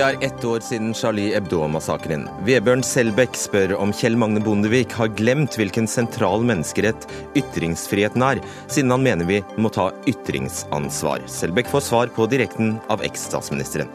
[0.00, 2.22] Det er ett år siden Charlie Hebdo-massakren.
[2.46, 7.02] Vebjørn Selbekk spør om Kjell Magne Bondevik har glemt hvilken sentral menneskerett
[7.36, 8.38] ytringsfriheten er,
[8.72, 11.26] siden han mener vi må ta ytringsansvar.
[11.28, 13.90] Selbekk får svar på direkten av eks-statsministeren.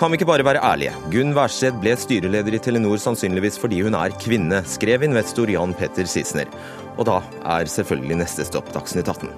[0.00, 0.94] Kan vi ikke bare være ærlige?
[1.12, 6.08] Gunn Wærsted ble styreleder i Telenor sannsynligvis fordi hun er kvinne, skrev investor Jan Petter
[6.08, 6.48] Sissener.
[6.96, 7.18] Og da
[7.58, 9.28] er selvfølgelig neste stopp Dagsnytt 18.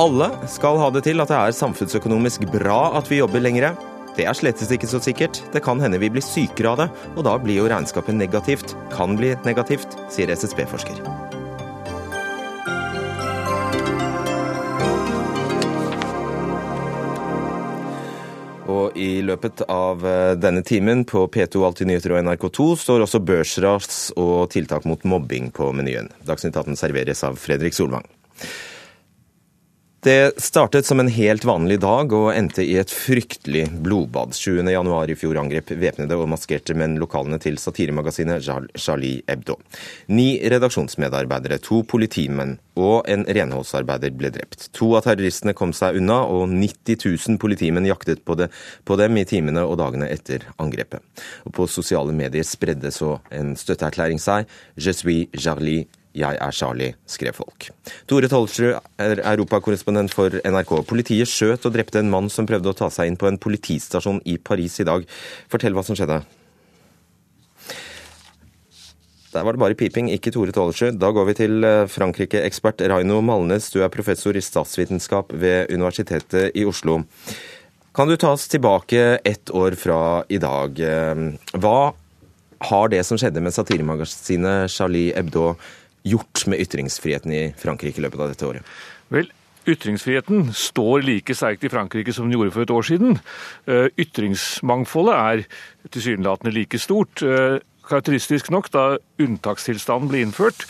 [0.00, 3.76] Alle skal ha det til at det er samfunnsøkonomisk bra at vi jobber lengre.
[4.18, 5.38] Det er slettes ikke så sikkert.
[5.54, 8.74] Det kan hende vi blir sykere av det, og da blir jo regnskapet negativt.
[8.90, 10.98] Kan bli negativt, sier SSB-forsker.
[18.68, 23.22] Og i løpet av eh, denne timen på P2 Alltid nyheter og NRK2 står også
[23.22, 26.10] børsras og tiltak mot mobbing på menyen.
[26.26, 28.10] Dagsnytt 18 serveres av Fredrik Solvang.
[30.00, 34.30] Det startet som en helt vanlig dag og endte i et fryktelig blodbad.
[34.30, 38.46] 7.1 i fjor angrep væpnede og maskerte menn lokalene til satiremagasinet
[38.78, 39.56] Charlie Hebdo.
[40.14, 44.68] Ni redaksjonsmedarbeidere, to politimenn og en renholdsarbeider ble drept.
[44.78, 48.52] To av terroristene kom seg unna, og 90 000 politimenn jaktet på, det,
[48.86, 51.02] på dem i timene og dagene etter angrepet.
[51.42, 54.46] Og på sosiale medier spredde så en støtteerklæring seg.
[54.78, 55.88] Je suis Charlie
[56.18, 57.70] 'Jeg er Charlie', skrev folk.
[58.10, 60.72] Tore Tolsrud er europakorrespondent for NRK.
[60.86, 64.20] Politiet skjøt og drepte en mann som prøvde å ta seg inn på en politistasjon
[64.26, 65.06] i Paris i dag.
[65.48, 66.22] Fortell hva som skjedde.
[69.28, 70.96] Der var det bare piping, ikke Tore Tollersrud.
[70.98, 73.68] Da går vi til eh, Frankrike-ekspert Raino Malnes.
[73.70, 77.02] Du er professor i statsvitenskap ved Universitetet i Oslo.
[77.94, 80.80] Kan du ta oss tilbake ett år fra i dag?
[80.80, 81.24] Eh,
[81.60, 81.78] hva
[82.70, 85.52] har det som skjedde med satiremagasinet Charlie Hebdo
[86.06, 88.78] gjort med ytringsfriheten i Frankrike i løpet av dette året?
[89.14, 89.30] Vel,
[89.68, 93.18] Ytringsfriheten står like sterkt i Frankrike som den gjorde for et år siden.
[93.68, 97.20] Eh, ytringsmangfoldet er tilsynelatende like stort.
[97.22, 97.58] Eh,
[97.88, 100.66] karakteristisk nok, da unntakstilstanden ble innført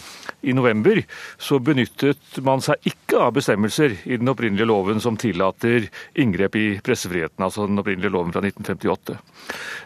[0.46, 1.00] i november,
[1.38, 5.88] så benyttet man seg ikke av bestemmelser i den opprinnelige loven som tillater
[6.18, 9.18] inngrep i pressefriheten, altså den opprinnelige loven fra 1958.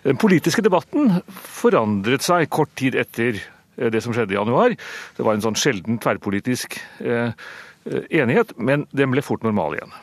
[0.05, 3.41] Den politiske debatten forandret seg kort tid etter
[3.77, 4.77] det som skjedde i januar.
[5.17, 9.97] Det var en sånn sjelden tverrpolitisk eh, eh, enighet, men den ble fort normal igjen.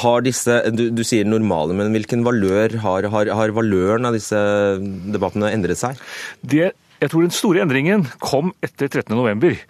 [0.00, 4.36] Har disse, du, du, sier normale, men hvilken valør har, har, har valøren av disse
[5.12, 6.00] debattene endret seg?
[6.40, 9.60] Det jeg tror den store endringen kom etter 13.11.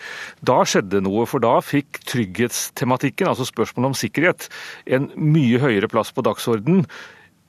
[0.48, 4.46] Da skjedde noe, for da fikk trygghetstematikken, altså spørsmålet om sikkerhet,
[4.88, 6.86] en mye høyere plass på dagsordenen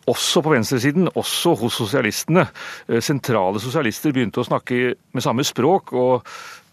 [0.09, 2.47] også på venstresiden, også hos sosialistene.
[2.87, 6.27] Eh, sentrale sosialister begynte å snakke med samme språk og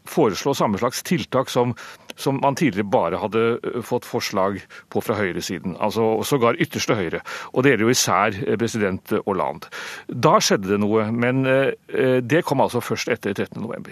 [0.06, 1.72] foreslå samme slags tiltak som,
[2.14, 4.60] som man tidligere bare hadde eh, fått forslag
[4.92, 5.74] på fra høyresiden.
[5.82, 7.22] Altså sågar ytterste høyre.
[7.52, 9.72] Og det gjelder jo især eh, president Hollande.
[10.06, 13.90] Da skjedde det noe, men det kom altså først etter 13.11.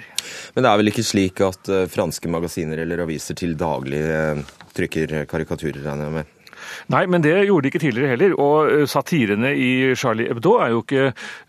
[0.55, 4.01] Men det er vel ikke slik at franske magasiner eller aviser til daglig
[4.75, 6.33] trykker karikaturer, regner jeg med?
[6.93, 8.37] Nei, men det gjorde de ikke tidligere heller.
[8.41, 11.05] Og eh, satirene i Charlie Hebdo er jo ikke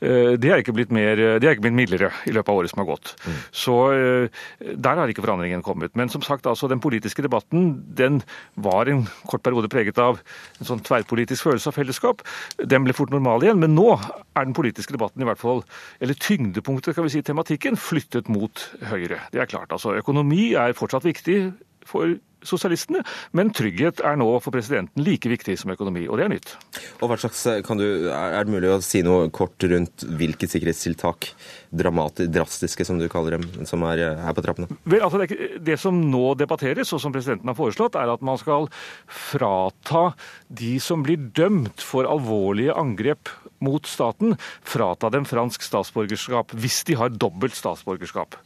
[0.06, 2.72] De Det er ikke blitt mer de er ikke blitt mildere i løpet av året
[2.72, 3.14] som har gått.
[3.26, 3.38] Mm.
[3.56, 4.44] Så eh,
[4.76, 5.96] der har ikke forandringen kommet.
[5.98, 7.68] Men som sagt, altså den politiske debatten
[7.98, 8.22] den
[8.56, 10.22] var en kort periode preget av
[10.60, 12.24] en sånn tverrpolitisk følelse av fellesskap.
[12.62, 13.62] Den ble fort normal igjen.
[13.64, 15.64] Men nå er den politiske debatten i hvert fall,
[16.04, 19.22] eller tyngdepunktet, kan vi si, tematikken, flyttet mot Høyre.
[19.34, 19.72] Det er klart.
[19.72, 21.40] altså Økonomi er fortsatt viktig
[21.86, 23.04] for sosialistene,
[23.36, 26.56] men trygghet er nå for presidenten like viktig som økonomi, og det er nytt.
[27.02, 27.86] Og hva slags, kan du,
[28.16, 31.32] Er det mulig å si noe kort rundt hvilke sikkerhetstiltak,
[31.76, 34.70] drastiske som du kaller dem, som er her på trappene?
[34.86, 38.40] Vel, altså det, det som nå debatteres, og som presidenten har foreslått, er at man
[38.42, 38.70] skal
[39.06, 40.12] frata
[40.48, 43.32] de som blir dømt for alvorlige angrep
[43.66, 48.38] mot staten, frata dem fransk statsborgerskap hvis de har dobbelt statsborgerskap.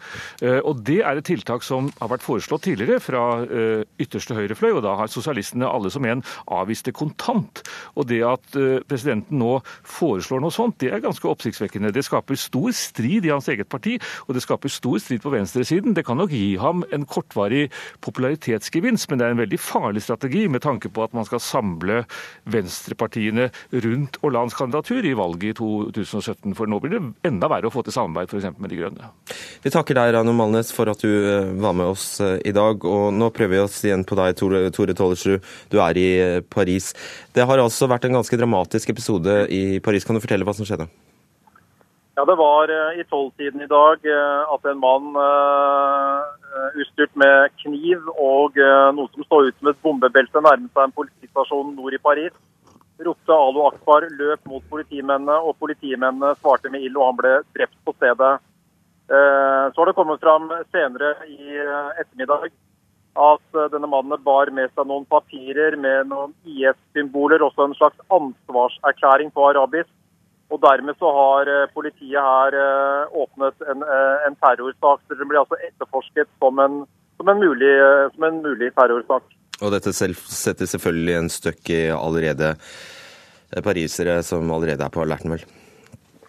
[0.41, 4.72] Eh, og Det er et tiltak som har vært foreslått tidligere fra eh, ytterste høyrefløy,
[4.78, 7.64] og da har sosialistene alle som en avvist det kontant.
[7.96, 11.93] Og Det at eh, presidenten nå foreslår noe sånt, det er ganske oppsiktsvekkende.
[11.96, 13.97] Det skaper stor strid i hans eget parti,
[14.28, 15.96] og det skaper stor strid på venstresiden.
[15.97, 17.67] Det kan nok gi ham en kortvarig
[18.05, 22.03] popularitetsgevinst, men det er en veldig farlig strategi med tanke på at man skal samle
[22.49, 23.49] venstrepartiene
[23.85, 26.53] rundt Hollands kandidatur i valget i 2017.
[26.58, 28.56] For nå blir det enda verre å få til samarbeid f.eks.
[28.58, 29.09] med De grønne.
[29.64, 32.85] Vi takker deg, Rano Malnes, for at du eh, var med oss eh, i dag.
[32.85, 35.46] Og nå prøver vi oss igjen på deg, Tore, Tore Tollersrud.
[35.72, 36.94] Du er i eh, Paris.
[37.35, 40.08] Det har altså vært en ganske dramatisk episode i Paris.
[40.08, 40.90] Kan du fortelle hva som skjedde?
[42.20, 45.14] Ja, Det var i tolvtiden i dag at en mann
[46.76, 48.59] utstyrt med kniv og
[48.97, 52.35] noe som så ut som et bombebelte nærmet seg en politistasjon nord i Paris.
[53.05, 57.78] Ropte Alo Akbar, løp mot politimennene, og politimennene svarte med ild, og han ble drept
[57.85, 58.37] på stedet.
[59.09, 61.55] Så har det kommet fram senere i
[61.97, 62.51] ettermiddag
[63.19, 69.34] at denne mannen bar med seg noen papirer med noen IS-symboler, også en slags ansvarserklæring
[69.34, 69.90] på arabisk.
[70.53, 72.55] Og Dermed så har politiet her
[73.23, 73.84] åpnet en,
[74.28, 75.02] en terrorsak.
[75.09, 76.79] Den blir altså etterforsket som en,
[77.17, 77.73] som en, mulig,
[78.13, 79.25] som en mulig terrorsak.
[79.59, 85.03] Og dette selv setter selvfølgelig en støkk i allerede eh, parisere som allerede er på
[85.03, 85.44] alerten, vel?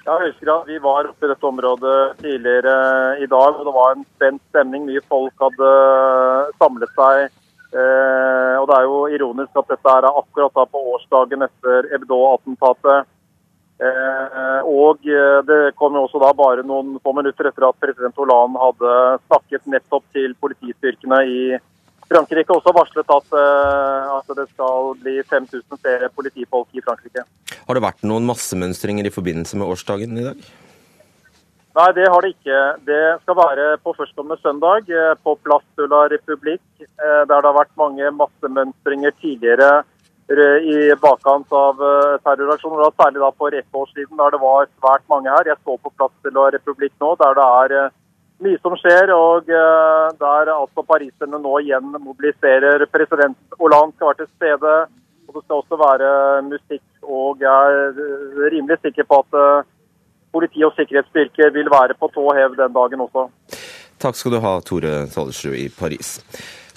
[0.07, 2.75] Ja, jeg husker at Vi var oppe i dette området tidligere
[3.23, 4.89] i dag, og det var en spent stemning.
[4.89, 5.71] Mye folk hadde
[6.59, 7.29] samlet seg.
[7.71, 13.07] Eh, og Det er jo ironisk at dette er akkurat da på årsdagen etter Ebdo-attentatet.
[13.81, 18.19] Eh, og eh, Det kom jo også da bare noen få minutter etter at president
[18.19, 18.97] Hollande hadde
[19.29, 21.43] snakket nettopp til politistyrkene i
[22.11, 27.23] Frankrike også varslet at, eh, at, det skal bli 5000 flere politifolk i Frankrike.
[27.69, 30.41] Har det vært noen massemønstringer i forbindelse med årsdagen i dag?
[31.79, 32.59] Nei, det har det ikke.
[32.89, 37.47] Det skal være på førstkommende søndag eh, på Place de la Republikk, eh, der det
[37.47, 39.73] har vært mange massemønstringer tidligere
[40.31, 41.81] i bakkant av
[42.23, 42.93] terroraksjoner.
[42.95, 45.49] Særlig da for ett år siden, der det var svært mange her.
[45.51, 47.89] Jeg står på Plass de la Republikk nå, der det er
[48.45, 52.87] mye som skjer, og uh, der altså pariserne nå igjen mobiliserer.
[52.93, 54.77] President Hollande skal være til stede,
[55.29, 56.13] og det skal også være
[56.49, 56.87] musikk.
[57.03, 59.69] Og jeg er rimelig sikker på at uh,
[60.33, 63.29] politi og sikkerhetsstyrker vil være på tå hev den dagen også.
[64.01, 66.19] Takk skal du ha, Tore Tollersrud i Paris.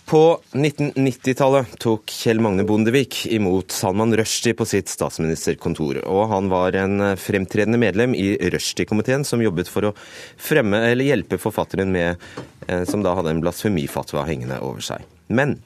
[0.06, 6.02] På 1990-tallet tok Kjell Magne Bondevik imot Salman Rushdie på sitt statsministerkontor.
[6.12, 9.94] Og han var en fremtredende medlem i Rushdie-komiteen som jobbet for å
[10.36, 12.20] fremme eller hjelpe forfatteren med,
[12.68, 15.08] eh, som da hadde en blasfemifatwa hengende over seg.
[15.32, 15.58] Men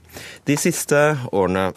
[0.45, 1.01] de siste
[1.33, 1.71] årene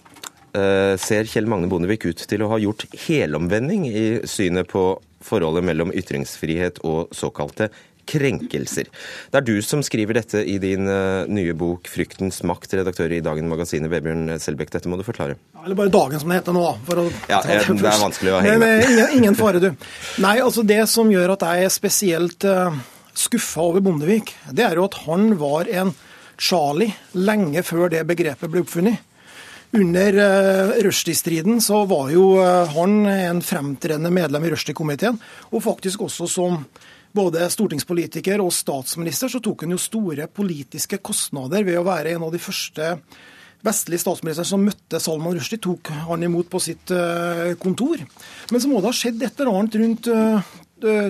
[0.53, 4.93] eh, ser Kjell Magne Bondevik ut til å ha gjort helomvending i synet på
[5.25, 7.71] forholdet mellom ytringsfrihet og såkalte
[8.11, 8.91] krenkelser.
[9.31, 13.23] Det er du som skriver dette i din uh, nye bok 'Fryktens makt', redaktør i
[13.25, 14.75] Dagen Magasinet, Vebjørn Selbekk.
[14.75, 15.39] Dette må du forklare.
[15.55, 16.67] Ja, eller bare Dagen, som det heter nå.
[16.87, 18.87] For å ja, det, det er vanskelig å henge med.
[18.89, 19.71] Ingen, ingen, fare, du.
[20.23, 22.81] Nei, altså Det som gjør at jeg er spesielt eh,
[23.17, 25.95] skuffa over Bondevik, det er jo at han var en
[26.41, 29.06] Charlie lenge før det begrepet ble oppfunnet.
[29.77, 35.21] Under uh, Rushdie-striden så var jo uh, han en fremtredende medlem i Rushdie-komiteen,
[35.55, 36.65] og faktisk også som
[37.17, 42.27] både stortingspolitiker og statsminister, så tok han jo store politiske kostnader ved å være en
[42.29, 42.95] av de første
[43.67, 48.01] vestlige statsministeren som møtte Salman Rushdie, tok han imot på sitt eh, kontor.
[48.51, 50.12] Men så må det ha skjedd et eller annet rundt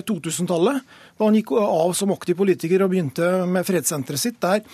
[0.09, 4.41] 2000-tallet, eh, da han gikk av som aktiv politiker og begynte med fredssenteret sitt.
[4.43, 4.65] der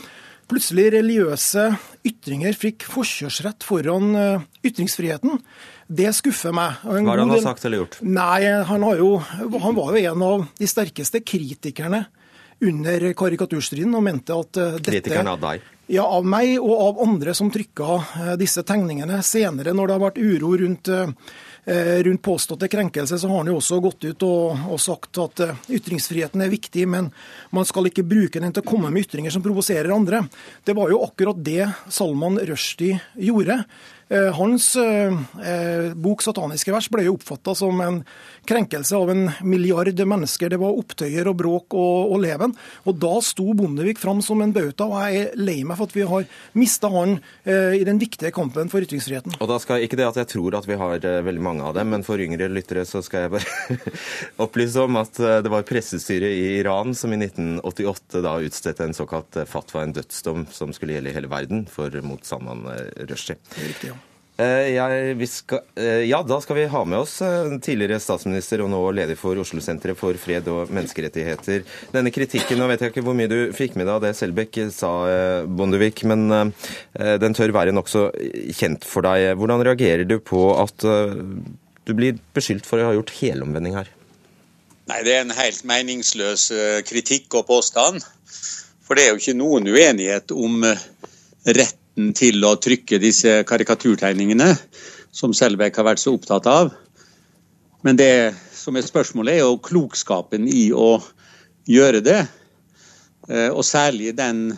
[0.47, 1.65] plutselig religiøse
[2.07, 5.41] ytringer fikk forkjørsrett foran eh, ytringsfriheten.
[5.87, 6.81] Det skuffer meg.
[6.83, 7.97] Hva har han sagt eller gjort?
[8.03, 12.03] Nei, han, jo, han, var jo en av de sterkeste kritikerne
[12.67, 15.73] under karikaturstriden og mente at uh, dette Kritikerne av deg?
[15.87, 19.21] Ja, av meg og av andre som trykka uh, disse tegningene.
[19.23, 21.13] Senere, når det har vært uro rundt uh,
[21.67, 26.39] rundt påståtte krenkelser, så har han jo også gått ut og, og, sagt at ytringsfriheten
[26.45, 27.09] er viktig, men
[27.51, 30.21] man skal ikke bruke den til å komme med ytringer som provoserer andre.
[30.63, 33.65] Det var jo akkurat det Salman Rushdie gjorde.
[34.09, 35.11] Eh, hans eh,
[35.43, 37.97] eh, bok 'Sataniske vers' ble jo oppfatta som en
[38.47, 40.49] krenkelse av en milliard mennesker.
[40.49, 42.53] Det var opptøyer og bråk og, og leven.
[42.87, 45.97] Og da sto Bondevik fram som en bauta, og jeg er lei meg for at
[45.97, 49.35] vi har mista han i den viktige kampen for ytringsfriheten.
[49.41, 51.91] Og da skal Ikke det at jeg tror at vi har veldig mange av dem,
[51.91, 53.77] men for yngre lyttere så skal jeg bare
[54.45, 59.41] opplyse om at det var pressestyret i Iran som i 1988 da utstedte en såkalt
[59.49, 62.63] fatwa, en dødsdom, som skulle gjelde i hele verden for mot Salman
[63.09, 63.39] Rushdie.
[63.59, 63.96] Riktig, ja.
[64.37, 68.69] Eh, jeg, skal, eh, ja, da skal vi ha med oss eh, tidligere statsminister og
[68.69, 71.63] nå leder for Oslo-senteret for fred og menneskerettigheter.
[71.95, 74.59] Denne kritikken, nå vet jeg ikke hvor mye du fikk med deg av det Selbekk
[74.75, 74.91] sa,
[75.49, 76.51] Bondevik, men
[76.93, 78.11] den tør være nokså
[78.53, 79.31] kjent for deg.
[79.39, 83.89] Hvordan reagerer du på at du blir beskyldt for å ha gjort helomvending her?
[84.91, 86.51] Nei, Det er en helt meningsløs
[86.85, 88.05] kritikk og påstand.
[88.85, 90.61] For det er jo ikke noen uenighet om
[91.47, 94.55] rett retten til å trykke disse karikaturtegningene,
[95.11, 96.71] som Selbekk har vært så opptatt av.
[97.83, 101.01] Men det som er spørsmålet, er jo klokskapen i å
[101.67, 102.27] gjøre det.
[103.29, 104.57] Eh, og særlig den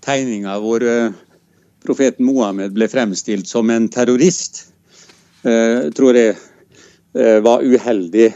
[0.00, 1.12] tegninga hvor eh,
[1.84, 4.72] profeten Mohammed ble fremstilt som en terrorist,
[5.44, 6.36] eh, tror jeg
[7.42, 8.28] var uheldig.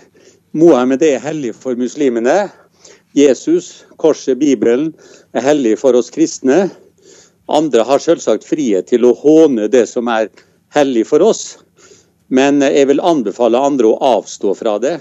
[0.53, 2.51] Mohammed er hellig for muslimene.
[3.15, 4.89] Jesus, korset, Bibelen
[5.33, 6.73] er hellig for oss kristne.
[7.47, 10.31] Andre har selvsagt frihet til å håne det som er
[10.75, 11.59] hellig for oss.
[12.33, 14.99] Men jeg vil anbefale andre å avstå fra det.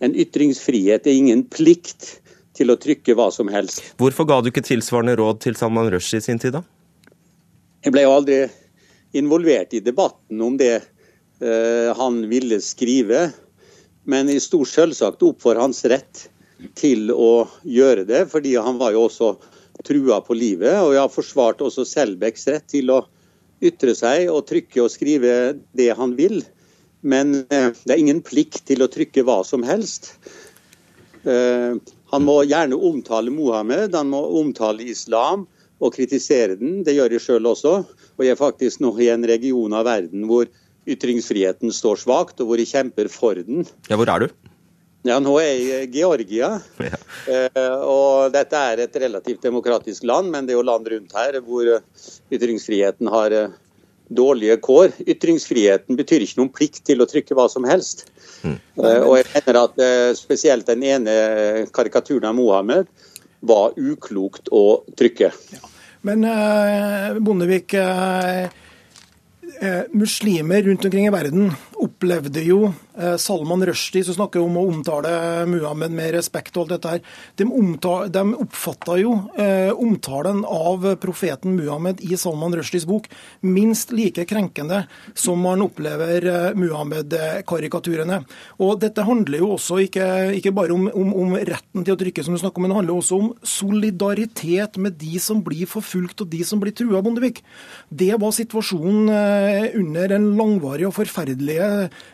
[0.00, 2.16] En ytringsfrihet er ingen plikt
[2.56, 3.82] til å trykke hva som helst.
[4.00, 6.64] Hvorfor ga du ikke tilsvarende råd til Salman Rushdie i sin tid, da?
[7.84, 8.38] Jeg ble jo aldri
[9.16, 13.28] involvert i debatten om det uh, han ville skrive.
[14.08, 16.26] Men jeg sto selvsagt opp for hans rett
[16.78, 19.34] til å gjøre det, fordi han var jo også
[19.84, 20.74] trua på livet.
[20.82, 23.02] Og jeg har forsvart også Selbekks rett til å
[23.64, 26.42] ytre seg og trykke og skrive det han vil.
[27.06, 30.14] Men uh, det er ingen plikt til å trykke hva som helst.
[31.26, 31.76] Uh,
[32.12, 35.46] han må gjerne omtale Mohammed, han må omtale islam
[35.82, 36.82] og kritisere den.
[36.86, 37.80] Det gjør jeg sjøl også.
[38.16, 40.48] Og jeg er faktisk nå i en region av verden hvor
[40.86, 43.66] ytringsfriheten står svakt, og hvor jeg kjemper for den.
[43.90, 44.52] Ja, Hvor er du?
[45.06, 46.56] Ja, Nå er jeg i Georgia.
[46.86, 46.98] Ja.
[47.26, 51.38] Eh, og dette er et relativt demokratisk land, men det er jo land rundt her
[51.42, 51.70] hvor
[52.30, 53.56] ytringsfriheten har eh,
[54.06, 54.92] dårlige kår.
[55.02, 58.04] Ytringsfriheten betyr ikke noen plikt til å trykke hva som helst.
[58.46, 58.58] Mm.
[58.78, 61.16] Og jeg mener at eh, spesielt den ene
[61.74, 62.92] karikaturen av Mohammed
[63.46, 65.32] var uklokt å trykke.
[65.54, 65.72] Ja.
[66.06, 68.44] Men eh, Bondevik, eh,
[69.60, 71.50] eh, muslimer rundt omkring i verden
[71.82, 72.58] opplevde jo
[72.96, 75.10] eh, Salman Rushdie, som snakker om å omtale
[75.50, 77.02] Muhammed med respekt og alt dette her,
[77.38, 77.46] de,
[78.14, 83.08] de oppfatta jo eh, omtalen av profeten Muhammed i Salman Rushdies bok
[83.44, 88.22] minst like krenkende som man opplever eh, Muhammed-karikaturene.
[88.62, 90.06] Og Dette handler jo også ikke,
[90.38, 92.80] ikke bare om, om, om, retten til å trykke, som du snakker om, men det
[92.80, 97.42] handler også om solidaritet med de som blir forfulgt og de som blir trua, Bondevik.
[97.90, 101.65] Det var situasjonen eh, under den langvarige og forferdelige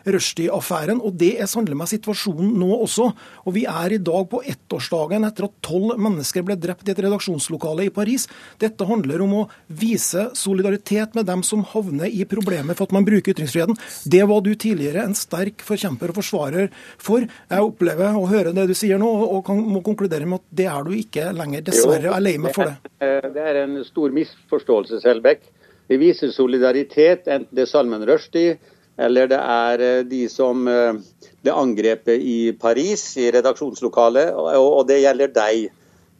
[0.05, 1.01] Rushdie-affæren.
[1.03, 3.09] Og det er sannelig meg situasjonen nå også.
[3.47, 7.03] Og vi er i dag på ettårsdagen etter at tolv mennesker ble drept i et
[7.05, 8.27] redaksjonslokale i Paris.
[8.61, 13.07] Dette handler om å vise solidaritet med dem som havner i problemer for at man
[13.07, 13.79] bruker ytringsfriheten.
[14.05, 16.69] Det var du tidligere en sterk forkjemper og forsvarer
[17.01, 17.25] for.
[17.25, 20.69] Jeg opplever å høre det du sier nå, og kan, må konkludere med at det
[20.71, 21.65] er du ikke lenger.
[21.69, 22.09] Dessverre.
[22.09, 22.93] Jeg er lei meg for det.
[23.33, 25.45] Det er en stor misforståelse, Selbekk.
[25.91, 28.55] Vi viser solidaritet, enten det er Salmen Rushdie
[28.97, 35.01] eller det er eh, de som ble eh, angrepet i Paris, i redaksjonslokalet, og det
[35.01, 35.71] gjelder deg.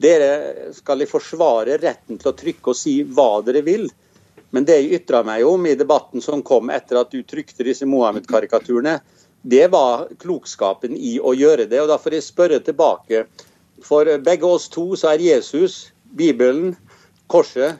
[0.03, 3.85] Dere skal forsvare retten til å trykke og si hva dere vil.
[4.53, 7.85] Men det jeg ytra meg om i debatten som kom etter at du trykte disse
[7.89, 8.99] Mohammed-karikaturene,
[9.43, 11.79] det var klokskapen i å gjøre det.
[11.81, 13.25] Og da får jeg spørre tilbake.
[13.85, 16.73] For begge oss to så er Jesus, Bibelen,
[17.31, 17.77] korset,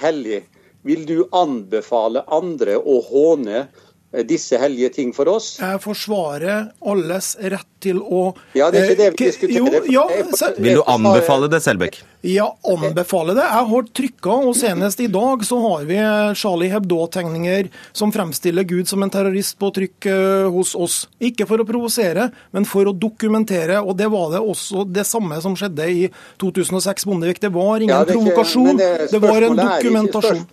[0.00, 0.42] hellig.
[0.84, 5.56] Vil du anbefale andre å håne Eh, disse hellige ting for oss.
[5.60, 9.88] Jeg forsvarer alles rett til å Ja, det er ikke det vi eh, diskuterer.
[9.90, 12.00] Jo, ja, Vil du anbefale det, Selbekk?
[12.24, 13.44] Ja, anbefale det.
[13.44, 15.98] Jeg har trykka, og senest i dag så har vi
[16.40, 21.02] Charlie Hebdo-tegninger som fremstiller Gud som en terrorist på trykk eh, hos oss.
[21.24, 23.82] Ikke for å provosere, men for å dokumentere.
[23.82, 26.02] Og det var det også det samme som skjedde i
[26.42, 27.42] 2006, Bondevik.
[27.42, 30.44] Det var ingen ja, det ikke, provokasjon, det, det var en dokumentasjon.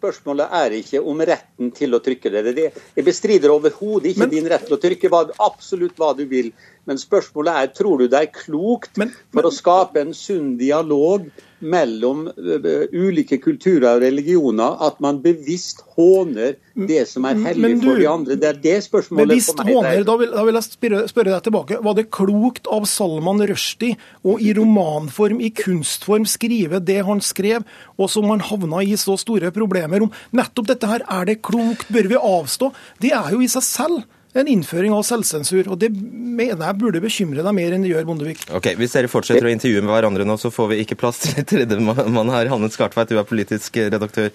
[0.00, 2.42] Spørsmålet er ikke om retten til å trykke det.
[2.56, 2.66] det
[2.96, 6.48] jeg bestrider overhodet ikke Men, din rett til å trykke hva, absolutt hva du vil.
[6.88, 11.28] Men spørsmålet er tror du det er klokt men, for å skape en sunn dialog
[11.60, 17.86] mellom uh, ulike kulturer og religioner at man bevisst håner det som er hellig du,
[17.86, 18.36] for de andre.
[18.40, 21.34] Det er det spørsmålet bevisst for meg håner, da vil, da vil jeg spørre, spørre,
[21.34, 21.80] deg tilbake.
[21.86, 27.66] Var det klokt av Salman Rushdie å i romanform, i kunstform, skrive det han skrev,
[28.00, 30.14] og som han havna i så store problemer om?
[30.36, 31.90] Nettopp dette her, er det klokt?
[31.92, 32.72] Bør vi avstå?
[33.02, 35.68] Det er jo i seg selv en innføring av selvsensur.
[35.72, 38.44] og Det mener jeg burde bekymre deg mer enn det gjør Bondevik.
[38.54, 41.44] Ok, Hvis dere fortsetter å intervjue med hverandre nå, så får vi ikke plass til
[41.44, 42.50] tredjemann her.
[42.52, 44.30] Hanne Skartveit, du er politisk redaktør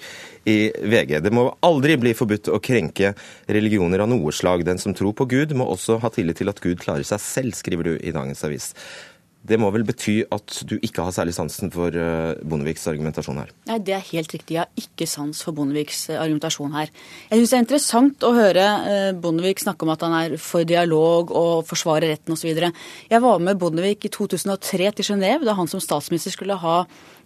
[0.46, 1.18] i VG.
[1.24, 3.16] Det må aldri bli forbudt å krenke
[3.48, 4.66] religioner av noe slag.
[4.68, 7.56] Den som tror på Gud, må også ha tillit til at Gud klarer seg selv,
[7.58, 8.74] skriver du i dagens avis.
[9.46, 13.52] Det må vel bety at du ikke har særlig sansen for eh, Bondeviks argumentasjon her?
[13.70, 14.56] Nei, det er helt riktig.
[14.56, 16.90] Jeg har ikke sans for Bondeviks eh, argumentasjon her.
[17.30, 20.66] Jeg syns det er interessant å høre eh, Bondevik snakke om at han er for
[20.66, 22.50] dialog og forsvarer retten osv.
[23.12, 26.80] Jeg var med Bondevik i 2003 til Genéve, da han som statsminister skulle ha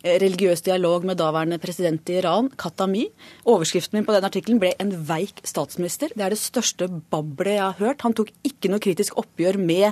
[0.04, 3.08] religiøs dialog med daværende president i Iran, Khatami.
[3.46, 6.14] Overskriften min på den artikkelen ble 'En veik statsminister'.
[6.16, 8.02] Det er det største bablet jeg har hørt.
[8.02, 9.92] Han tok ikke noe kritisk oppgjør med,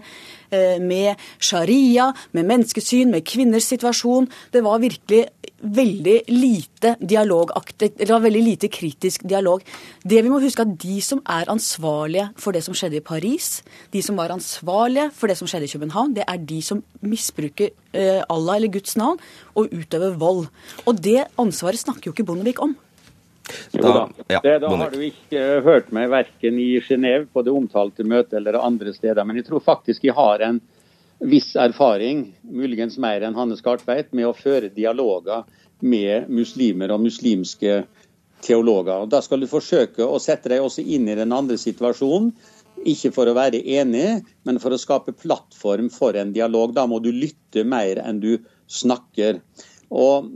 [0.80, 4.30] med sharia, med menneskesyn, med kvinners situasjon.
[4.54, 9.64] Det var virkelig veldig lite dialogaktig, var veldig lite kritisk dialog.
[10.04, 13.64] Det vi må huske at De som er ansvarlige for det som skjedde i Paris,
[13.94, 17.70] de som var ansvarlige for det som skjedde i København, det er de som misbruker
[17.94, 19.18] eh, Allah eller Guds navn
[19.58, 20.46] og utøve vold.
[20.86, 22.76] Og det ansvaret snakker jo ikke Bondevik om.
[23.72, 24.08] Jo da.
[24.28, 28.40] Ja, det, da har du ikke hørt meg verken i Genéve på det omtalte møtet
[28.42, 29.24] eller andre steder.
[29.28, 30.60] Men jeg tror faktisk jeg har en
[31.24, 35.48] viss erfaring, muligens mer enn Hanne Skartveit, med å føre dialoger
[35.80, 37.82] med muslimer og muslimske
[38.46, 39.06] teologer.
[39.06, 42.34] Og Da skal du forsøke å sette deg også inn i den andre situasjonen.
[42.86, 46.76] Ikke for å være enig, men for å skape plattform for en dialog.
[46.78, 48.36] Da må du lytte mer enn du
[48.68, 49.40] snakker.
[49.94, 50.28] Og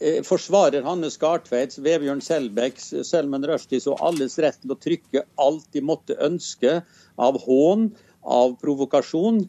[0.00, 5.66] eh, forsvarer Hanne Skartveits, Vebjørn Selbecks, Selman Rushdies og alles rett til å trykke alt
[5.76, 6.80] de måtte ønske
[7.16, 7.90] av hån,
[8.26, 9.44] av provokasjon.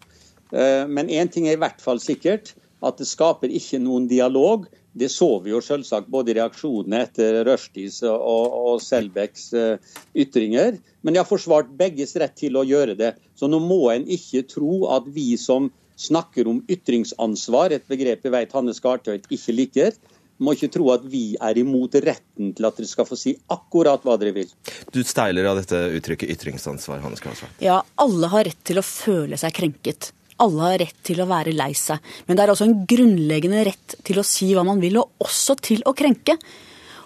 [0.53, 2.53] Eh, men én ting er i hvert fall sikkert,
[2.85, 4.67] at det skaper ikke noen dialog.
[4.97, 10.79] Det så vi jo selvsagt både i reaksjonene etter Rushdies og, og Selbecks eh, ytringer.
[11.01, 13.13] Men de har forsvart begges rett til å gjøre det.
[13.37, 18.33] Så nå må en ikke tro at vi som snakker om ytringsansvar, et begrep jeg
[18.33, 19.97] vet Hanne Skartøyt ikke liker,
[20.37, 24.03] må ikke tro at vi er imot retten til at dere skal få si akkurat
[24.05, 24.51] hva dere vil.
[24.93, 27.57] Du steiler av dette uttrykket ytringsansvar, Hanne Skartøyt.
[27.63, 30.11] Ja, alle har rett til å føle seg krenket.
[30.43, 31.97] Alle har rett til å være lei seg.
[32.27, 35.57] Men det er også en grunnleggende rett til å si hva man vil, og også
[35.65, 36.37] til å krenke.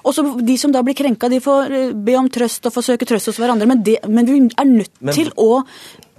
[0.07, 3.29] Også De som da blir krenka, de får eh, be om trøst og forsøke trøst
[3.31, 3.69] hos hverandre.
[3.69, 5.62] Men, det, men vi er nødt men, til å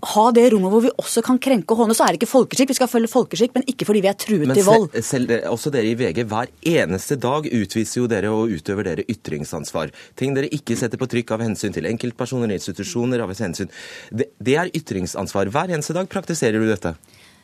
[0.03, 1.95] ha det rommet hvor vi også kan krenke og håne.
[1.97, 2.73] Så er det ikke folkeskikk.
[2.73, 4.89] Vi skal følge folkeskikk, men ikke fordi vi er truet til vold.
[4.97, 9.07] Selv, selv, også dere i VG, hver eneste dag utviser jo dere og utøver dere
[9.13, 9.95] ytringsansvar.
[10.19, 13.71] Ting dere ikke setter på trykk av hensyn til enkeltpersoner, institusjoner, av hensyn.
[14.11, 15.53] Det, det er ytringsansvar.
[15.55, 16.97] Hver eneste dag praktiserer du dette.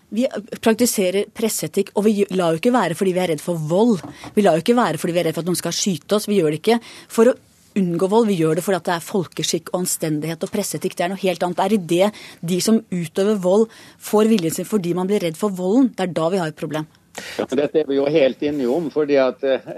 [0.09, 0.25] Vi
[0.65, 4.01] praktiserer presseetikk, og vi lar jo ikke være fordi vi er redd for vold.
[4.35, 6.29] Vi lar jo ikke være fordi vi er redd for at noen skal skyte oss.
[6.31, 6.79] Vi gjør det ikke
[7.13, 7.37] for å
[7.79, 8.29] unngå vold.
[8.31, 10.97] Vi gjør det fordi det er folkeskikk og anstendighet og presseetikk.
[10.99, 11.59] Det er noe helt annet.
[11.59, 13.69] Det er i det de som utøver vold,
[14.11, 15.93] får viljen sin fordi man blir redd for volden.
[15.95, 16.89] Det er da vi har et problem.
[17.39, 18.91] Ja, men dette er vi jo helt enige om.
[18.95, 19.73] fordi at eh,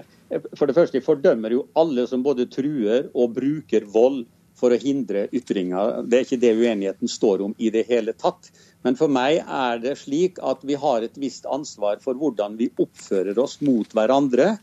[0.59, 4.25] For det første fordømmer jo alle som både truer og bruker vold
[4.61, 6.03] for å hindre ytringer.
[6.05, 8.51] Det er ikke det uenigheten står om i det hele tatt.
[8.85, 12.71] Men for meg er det slik at vi har et visst ansvar for hvordan vi
[12.81, 14.55] oppfører oss mot hverandre,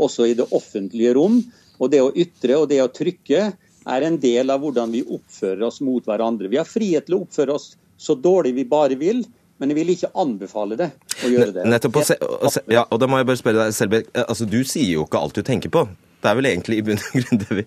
[0.00, 1.40] også i det offentlige rom.
[1.78, 3.48] Og det å ytre og det å trykke
[3.86, 6.50] er en del av hvordan vi oppfører oss mot hverandre.
[6.50, 9.22] Vi har frihet til å oppføre oss så dårlig vi bare vil,
[9.56, 10.90] men jeg vil ikke anbefale det
[11.24, 11.68] å gjøre det.
[11.70, 14.90] Nettopp, og, se, ja, og da må jeg bare spørre deg, Selbekk, altså, Du sier
[14.98, 15.86] jo ikke alt du tenker på.
[16.20, 17.64] Det er vel egentlig i bunn og grunn det vi,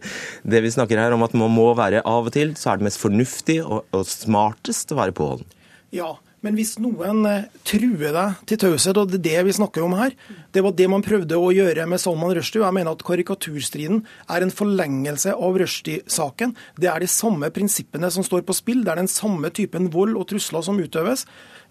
[0.53, 2.89] det vi, snakker her om, at man må være av og til, så er det
[2.89, 5.47] mest fornuftig og, og smartest å være påholden.
[5.95, 6.11] Ja,
[6.45, 9.95] men hvis noen eh, truer deg til taushet, og det er det vi snakker om
[9.99, 10.13] her
[10.55, 12.63] Det var det man prøvde å gjøre med Salman Rushdie.
[12.63, 16.55] Jeg mener at karikaturstriden er en forlengelse av Rushdie-saken.
[16.79, 18.85] Det er de samme prinsippene som står på spill.
[18.85, 21.25] Det er den samme typen vold og trusler som utøves.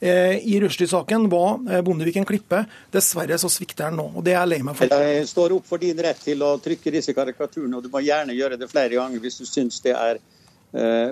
[0.05, 2.63] Eh, I Rushdie-saken var eh, Bondevik en klippe.
[2.95, 4.93] Dessverre så svikter han nå, og det er jeg lei meg for.
[4.93, 8.37] Jeg står opp for din rett til å trykke disse karikaturene, og du må gjerne
[8.37, 10.21] gjøre det flere ganger hvis du syns det er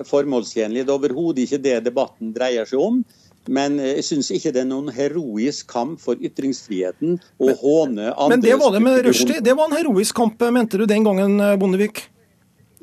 [0.05, 0.83] formålstjenlig.
[0.85, 2.99] Det er overhodet ikke det debatten dreier seg om.
[3.47, 8.43] Men jeg syns ikke det er noen heroisk kamp for ytringsfriheten å håne andres Men
[8.43, 9.41] det var det med Rushdie.
[9.43, 12.03] Det var en heroisk kamp, mente du den gangen, eh, Bondevik?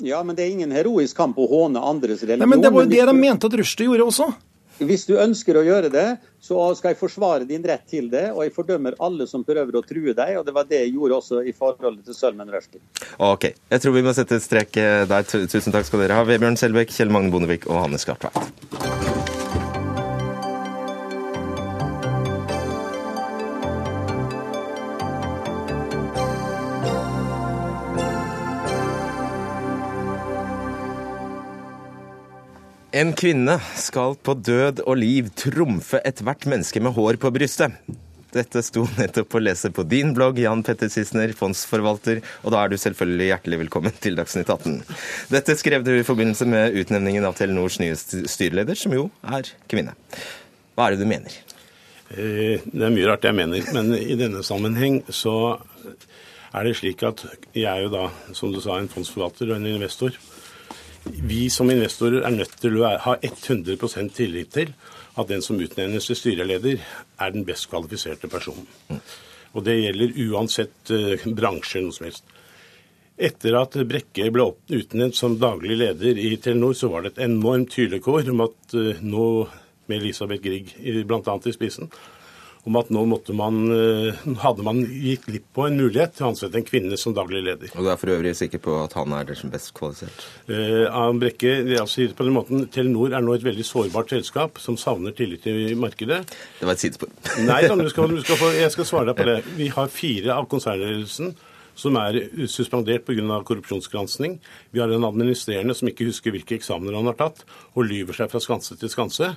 [0.02, 2.42] Ja, men det er ingen heroisk kamp å håne andres religion.
[2.42, 4.32] Nei, men det var jo det de mente at Rushdie gjorde også.
[4.82, 6.06] Hvis du ønsker å gjøre det,
[6.42, 8.24] så skal jeg forsvare din rett til det.
[8.34, 11.20] Og jeg fordømmer alle som prøver å true deg, og det var det jeg gjorde
[11.20, 12.82] også i forholdet til Sølmen Rushdie.
[13.22, 15.30] Ok, jeg tror vi må sette et strek eh, der.
[15.30, 19.03] Tusen takk skal dere ha, Vebjørn Selbekk, Kjell Magne Bondevik og Hanne Skartveit.
[32.94, 37.74] En kvinne skal på død og liv trumfe ethvert menneske med hår på brystet.
[38.30, 42.70] Dette sto nettopp å lese på din blogg, Jan Petter Sissener, fondsforvalter, og da er
[42.70, 44.76] du selvfølgelig hjertelig velkommen til Dagsnytt 18.
[45.34, 49.96] Dette skrev du i forbindelse med utnevningen av Telenors nye styreleder, som jo er kvinne.
[50.78, 51.40] Hva er det du mener?
[52.14, 55.56] Eh, det er mye rart jeg mener, men i denne sammenheng så
[56.54, 57.26] er det slik at
[57.58, 58.06] jeg er jo da,
[58.38, 60.14] som du sa, en fondsforvalter og en investor
[61.04, 64.72] vi som investorer er nødt til å ha 100% tillit til
[65.14, 66.80] at den som utnevnes til styreleder,
[67.20, 68.66] er den best kvalifiserte personen.
[69.54, 72.24] Og det gjelder uansett uh, bransje, noe som helst.
[73.14, 77.76] Etter at Brekke ble utnevnt som daglig leder i Telenor, så var det et enormt
[77.78, 79.28] hylekår om at uh, nå,
[79.86, 80.74] med Elisabeth Grieg
[81.06, 81.36] bl.a.
[81.44, 81.92] i spissen,
[82.64, 86.30] om at nå måtte man, eh, hadde man gitt glipp på en mulighet til å
[86.32, 87.72] ansette en kvinne som daglig leder.
[87.76, 90.24] Og du er for øvrig sikker på at han er som best kvalifisert?
[90.48, 95.12] Eh, Brekke, altså på den måten, Telenor er nå et veldig sårbart selskap som savner
[95.12, 96.24] tillit i markedet.
[96.60, 97.12] Det var et sidespor.
[97.50, 99.40] Nei, da, du skal, du skal få, jeg skal svare deg på det.
[99.60, 101.34] Vi har fire av konsernledelsen
[101.74, 103.42] som er suspendert pga.
[103.44, 104.38] korrupsjonsgransking.
[104.70, 108.30] Vi har en administrerende som ikke husker hvilke eksamener han har tatt, og lyver seg
[108.30, 109.34] fra skanse til skanse.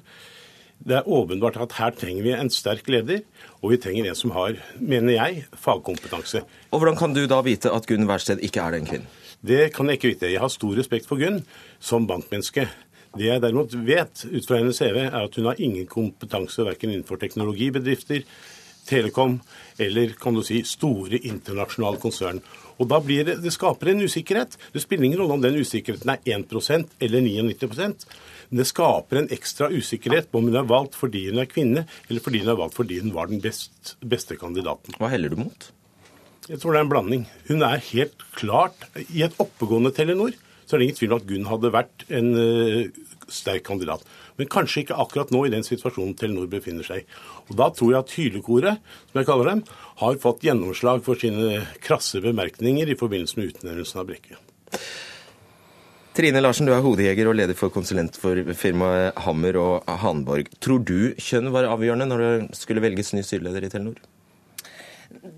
[0.77, 3.23] Det er åpenbart at her trenger vi en sterk leder,
[3.61, 6.43] og vi trenger en som har, mener jeg, fagkompetanse.
[6.71, 9.07] Og Hvordan kan du da vite at Gunn Wærsted ikke er den kvinnen?
[9.41, 10.31] Det kan jeg ikke vite.
[10.31, 11.43] Jeg har stor respekt for Gunn
[11.79, 12.67] som bankmenneske.
[13.17, 16.93] Det jeg derimot vet ut fra hennes CV, er at hun har ingen kompetanse verken
[16.93, 18.25] innenfor teknologibedrifter,
[18.87, 19.39] telekom
[19.81, 22.41] eller kan du si, store internasjonale konsern.
[22.77, 24.57] Og da blir det, det skaper en usikkerhet.
[24.73, 28.05] Det spiller ingen rolle om den usikkerheten er 1% eller 99
[28.49, 31.85] men det skaper en ekstra usikkerhet på om hun er valgt fordi hun er kvinne,
[32.07, 34.95] eller fordi hun er valgt fordi hun var den best, beste kandidaten.
[34.99, 35.71] Hva heller du mot?
[36.47, 37.23] Jeg tror det er en blanding.
[37.49, 40.35] Hun er helt klart I et oppegående Telenor
[40.67, 44.01] så er det ingen tvil om at Gunn hadde vært en uh, sterk kandidat.
[44.35, 47.19] Men kanskje ikke akkurat nå i den situasjonen Telenor befinner seg i.
[47.47, 49.63] Og Da tror jeg at Hylekoret, som jeg kaller dem,
[50.03, 54.41] har fått gjennomslag for sine krasse bemerkninger i forbindelse med utnevnelsen av Brekke.
[56.17, 60.47] Trine Larsen, du er hodejeger og leder for konsulent for firmaet Hammer og Hanborg.
[60.57, 63.99] Tror du kjønn var avgjørende når det skulle velges ny styreleder i Telenor?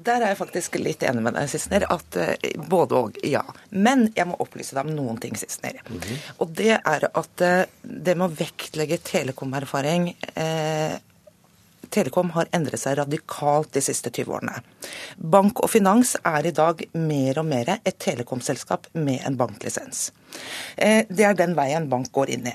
[0.07, 1.83] Der er jeg faktisk litt enig med deg, Sissener.
[1.91, 3.43] At uh, både og, ja.
[3.75, 5.81] Men jeg må opplyse deg om noen ting, Sissener.
[5.89, 6.23] Mm -hmm.
[6.37, 10.95] Og det er at uh, det med å vektlegge telekomerfaring uh,
[11.89, 14.61] Telekom har endret seg radikalt de siste 20 årene.
[15.17, 20.09] Bank og finans er i dag mer og mer et telekomselskap med en banklisens.
[20.77, 22.53] Eh, det er den veien bank går inn i.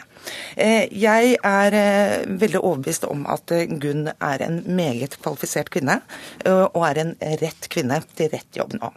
[0.56, 3.50] Eh, jeg er eh, veldig overbevist om at
[3.82, 6.00] Gunn er en meget kvalifisert kvinne,
[6.44, 8.90] og er en rett kvinne til rett jobb nå.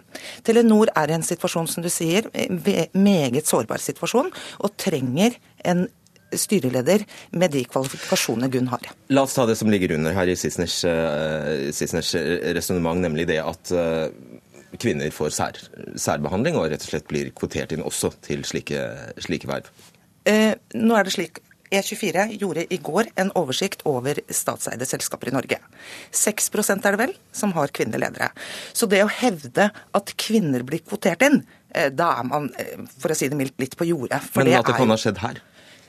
[0.46, 2.30] Telenor er i en situasjon, som du sier,
[2.94, 5.88] meget sårbar situasjon, og trenger en
[6.36, 8.90] styreleder med de kvalifikasjonene Gunn har.
[9.14, 12.14] La oss ta det som ligger under her i Sisners, uh, Sisners
[12.58, 14.08] resonnement, nemlig det at uh,
[14.82, 15.60] kvinner får sær,
[15.96, 18.84] særbehandling og rett og slett blir kvotert inn også til slike,
[19.24, 19.70] slike verv.
[20.28, 21.40] Nå er det slik
[21.72, 25.60] E24 gjorde i går en oversikt over statseide selskaper i Norge.
[26.16, 28.30] 6 er det vel som har kvinnelige ledere.
[28.74, 31.42] Så det å hevde at kvinner blir kvotert inn,
[31.92, 32.50] da er man,
[32.98, 34.22] for å si det mildt, litt på jordet.
[34.36, 35.42] Men at det kan ha skjedd her?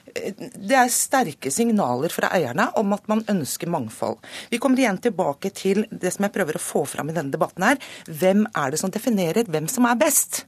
[0.08, 4.18] Det er sterke signaler fra eierne om at man ønsker mangfold.
[4.50, 7.66] Vi kommer igjen tilbake til det som jeg prøver å få fram i denne debatten
[7.66, 7.80] her.
[8.08, 10.47] Hvem er det som definerer hvem som er best?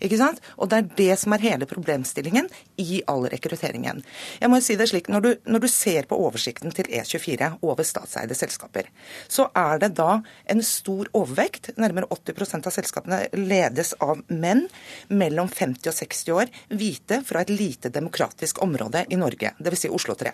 [0.00, 0.40] Ikke sant?
[0.58, 2.48] Og det er det som er hele problemstillingen
[2.80, 4.02] i all rekrutteringen.
[4.40, 7.86] Jeg må si det slik, når du, når du ser på oversikten til E24 over
[7.86, 8.88] statseide selskaper,
[9.28, 11.72] så er det da en stor overvekt.
[11.80, 14.66] Nærmere 80% av selskapene ledes av menn
[15.08, 19.80] mellom 50 og 60 år, hvite fra et lite demokratisk område i Norge, dvs.
[19.80, 20.32] Si Oslo 3.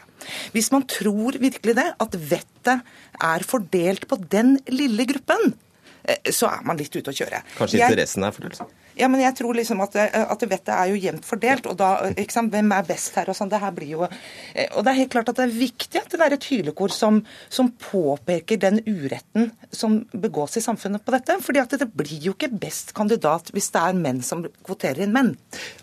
[0.55, 2.83] Hvis man tror virkelig det, at vettet
[3.23, 5.55] er fordelt på den lille gruppen,
[6.03, 7.45] eh, så er man litt ute å kjøre.
[7.59, 8.65] Kanskje interessen er fordelt?
[8.97, 11.67] Ja, men jeg tror liksom at, eh, at vettet er jo jevnt fordelt.
[11.67, 13.29] og da, ikke sant, Hvem er best her?
[13.29, 14.09] Og sånn, det her blir jo,
[14.55, 16.93] eh, og det er helt klart at det er viktig at det er et hylekor
[16.95, 21.37] som, som påpeker den uretten som begås i samfunnet på dette.
[21.43, 25.13] fordi at det blir jo ikke best kandidat hvis det er menn som kvoterer inn
[25.13, 25.37] menn.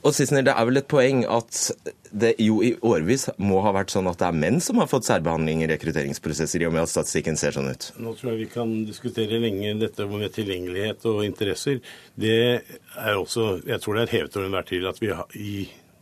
[0.03, 1.71] Og Sissener, Det er vel et poeng at
[2.13, 5.07] det jo i årevis må ha vært sånn at det er menn som har fått
[5.07, 7.89] særbehandling i rekrutteringsprosesser, i og med at statistikken ser sånn ut?
[7.97, 11.81] Nå tror jeg vi kan diskutere lenge dette med tilgjengelighet og interesser.
[12.13, 12.61] Det
[13.03, 15.57] er også, Jeg tror det er hevet over enhver tvil at vi i,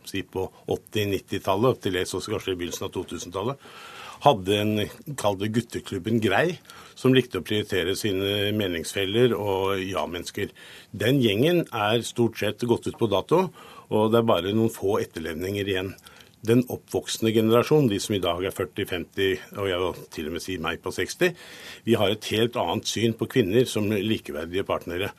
[0.08, 3.66] si på 80-90-tallet, til dels også kanskje i begynnelsen av 2000-tallet,
[4.22, 4.72] hadde en,
[5.18, 6.58] kall det gutteklubben Grei,
[6.94, 10.52] som likte å prioritere sine meningsfeller og ja-mennesker.
[10.94, 13.48] Den gjengen er stort sett gått ut på dato
[13.92, 15.92] og det er bare noen få etterlevninger igjen.
[16.42, 20.42] Den oppvoksende generasjon, de som i dag er 40-50, og jeg vil til og med
[20.42, 21.36] si meg på 60,
[21.86, 25.12] vi har et helt annet syn på kvinner som likeverdige partnere.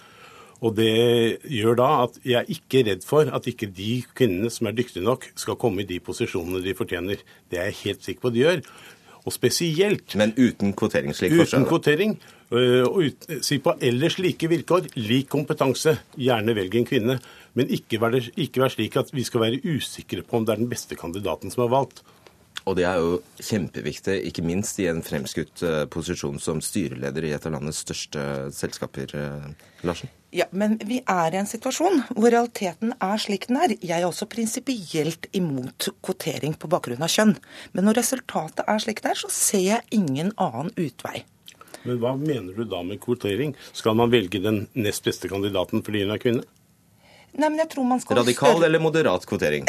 [0.63, 4.69] Og Det gjør da at jeg er ikke redd for at ikke de kvinnene som
[4.69, 7.19] er dyktige nok, skal komme i de posisjonene de fortjener.
[7.51, 8.61] Det er jeg helt sikker på at de gjør.
[9.23, 12.17] Og spesielt Men uten kvotering, slik Uten kvotering.
[12.51, 15.97] Øh, og ut, si på ellers like vilkår, lik kompetanse.
[16.19, 17.19] Gjerne velg en kvinne.
[17.53, 20.53] Men ikke vær, det, ikke vær slik at vi skal være usikre på om det
[20.53, 22.03] er den beste kandidaten som er valgt.
[22.63, 27.33] Og det er jo kjempeviktig, ikke minst i en fremskutt øh, posisjon som styreleder i
[27.35, 28.23] et av landets største
[28.55, 29.49] selskaper, øh,
[29.83, 30.11] Larsen?
[30.33, 33.75] Ja, men vi er i en situasjon hvor realiteten er slik den er.
[33.83, 37.35] Jeg er også prinsipielt imot kvotering på bakgrunn av kjønn.
[37.75, 41.21] Men når resultatet er slik det er, så ser jeg ingen annen utvei.
[41.83, 43.53] Men hva mener du da med kvotering?
[43.75, 46.47] Skal man velge den nest beste kandidaten fordi hun er kvinne?
[47.33, 49.65] Nei, men jeg tror man skal Radikal eller moderat kvotering?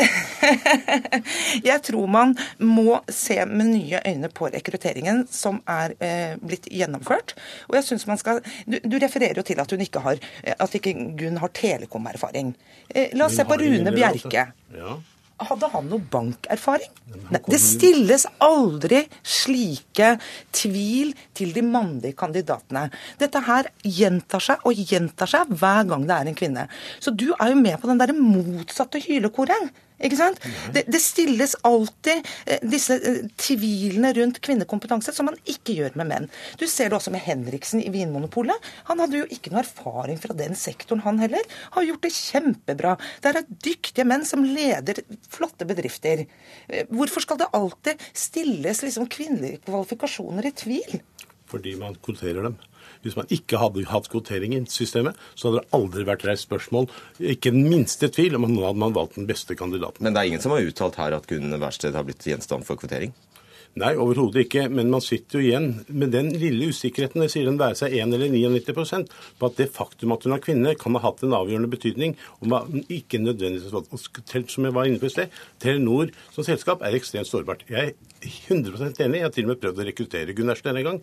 [1.71, 7.33] jeg tror man må se med nye øyne på rekrutteringen som er eh, blitt gjennomført.
[7.71, 10.77] Og jeg synes man skal du, du, refererer jo til at hun ikke har at
[10.77, 12.53] ikke Gunn har telekomerfaring.
[12.89, 14.49] Eh, la oss se på Rune Bjerke.
[14.77, 14.99] Ja.
[15.43, 16.91] Hadde han noe bankerfaring?
[17.33, 20.13] Nei, det stilles aldri slike
[20.55, 22.87] tvil til de mannlige kandidatene.
[23.19, 26.69] Dette her gjentar seg og gjentar seg hver gang det er en kvinne.
[27.03, 29.75] Så du er jo med på den derre motsatte hylekoret.
[30.05, 30.41] Ikke sant?
[30.75, 36.11] Det, det, stilles alltid eh, disse eh, tvilene rundt kvinnekompetanse som man ikke gjør med
[36.11, 36.29] menn.
[36.61, 38.69] Du ser det også med Henriksen i Vinmonopolet.
[38.91, 41.49] Han hadde jo ikke noe erfaring fra den sektoren, han heller.
[41.77, 42.97] Har gjort det kjempebra.
[43.25, 45.01] Det er dyktige menn som leder
[45.33, 46.27] flotte bedrifter.
[46.69, 51.01] Eh, hvorfor skal det alltid stilles liksom kvinnelige kvalifikasjoner i tvil?
[51.49, 52.61] Fordi man kvoterer dem.
[53.05, 56.89] Hvis man ikke hadde hatt kvotering i systemet, så hadde det aldri vært reist spørsmål,
[57.35, 60.05] ikke den minste tvil, om at nå hadde man valgt den beste kandidaten.
[60.05, 62.81] Men det er ingen som har uttalt her at Gunn Wærsted har blitt gjenstand for
[62.81, 63.13] kvotering?
[63.81, 64.69] Nei, overhodet ikke.
[64.71, 67.25] Men man sitter jo igjen med den lille usikkerheten.
[67.25, 69.11] det sier den være seg 1 eller 99%
[69.41, 72.17] på at det faktum at hun er kvinne, kan ha hatt en avgjørende betydning.
[72.41, 73.75] Og ikke nødvendigvis,
[74.55, 77.67] som jeg var inne på i sted, Telenor som selskap er ekstremt sårbart.
[77.71, 79.19] Jeg er 100 enig.
[79.19, 81.01] Jeg har til og med prøvd å rekruttere Gunn denne gang.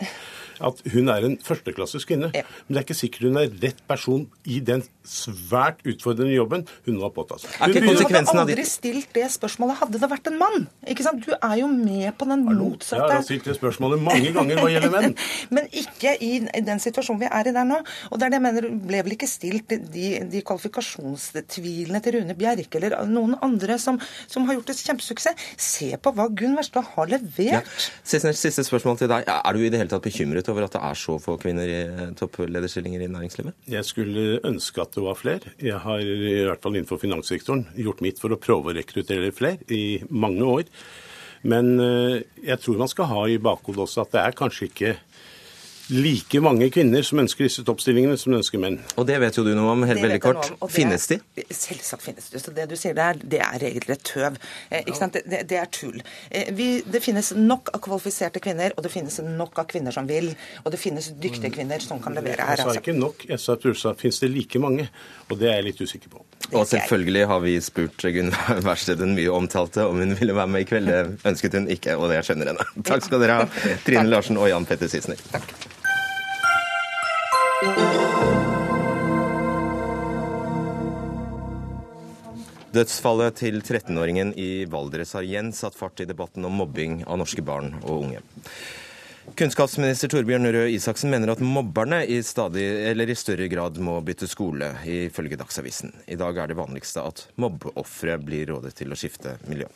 [0.62, 2.31] At hun er en førsteklasses kvinne.
[2.38, 2.45] Ja.
[2.65, 6.97] Men det er ikke sikkert hun er rett person i den svært utfordrende jobben hun
[6.97, 7.55] nå har påtatt seg.
[7.73, 10.67] Du hadde aldri stilt det spørsmålet hadde det vært en mann.
[10.88, 11.25] Ikke sant?
[11.25, 14.69] Du er jo med på den motsatte Jeg har stilt det spørsmålet mange ganger hva
[14.71, 15.15] gjelder menn.
[15.56, 17.82] Men ikke i den situasjonen vi er i der nå.
[18.10, 22.38] Og det er det jeg mener, ble vel ikke stilt de, de kvalifikasjonstvilene til Rune
[22.38, 24.00] Bjerke eller noen andre som,
[24.32, 25.47] som har gjort det kjempesuksess.
[25.62, 27.62] Se på hva Gunn Verstad har levert.
[27.62, 27.62] Ja.
[28.04, 29.28] Siste, siste, spørsmål til deg.
[29.28, 31.80] Er du i det hele tatt bekymret over at det er så få kvinner i
[31.84, 33.58] eh, topplederstillinger i næringslivet?
[33.71, 35.56] Jeg skulle ønske at det var flere.
[35.62, 39.62] Jeg har i hvert fall innenfor finanssektoren gjort mitt for å prøve å rekruttere flere
[39.71, 40.67] i mange år.
[41.41, 44.95] Men eh, jeg tror man skal ha i bakhodet også at det er kanskje ikke
[45.91, 48.80] like mange kvinner som ønsker disse toppstillingene, som ønsker menn.
[48.95, 50.51] Og det vet jo du noe om, helt veldig kort.
[50.58, 51.19] Om, finnes de?
[51.51, 52.41] Selvsagt finnes de.
[52.41, 54.39] Så det du sier der, det er regelrett tøv.
[54.69, 55.19] Eh, sant?
[55.19, 55.99] det, det, er tull.
[56.30, 60.08] Eh, vi, det finnes nok av kvalifiserte kvinner, og det finnes nok av kvinner som
[60.10, 60.32] vil.
[60.63, 62.62] Og det finnes dyktige kvinner som kan levere her.
[62.62, 62.86] Jeg sa altså.
[62.86, 64.88] ikke nok, jeg sa at finnes det like mange.
[65.30, 66.23] Og det er jeg litt usikker på.
[66.51, 68.34] Og selvfølgelig har vi spurt Gunn
[68.65, 70.91] Wærsted, den mye omtalte, om hun ville være med i kveld.
[70.91, 72.71] Det ønsket hun ikke, og det skjønner henne.
[72.88, 75.21] Takk skal dere ha, Trine Larsen og Jan Petter Sissener.
[75.32, 75.80] Takk.
[82.71, 87.43] Dødsfallet til 13-åringen i Valdres har igjen satt fart i debatten om mobbing av norske
[87.45, 88.24] barn og unge.
[89.38, 94.71] Kunnskapsminister Torbjørn Røe Isaksen mener at mobberne i, stadig, i større grad må bytte skole,
[94.82, 95.93] ifølge Dagsavisen.
[96.10, 99.69] I dag er det vanligste at mobbeofre blir rådet til å skifte miljø.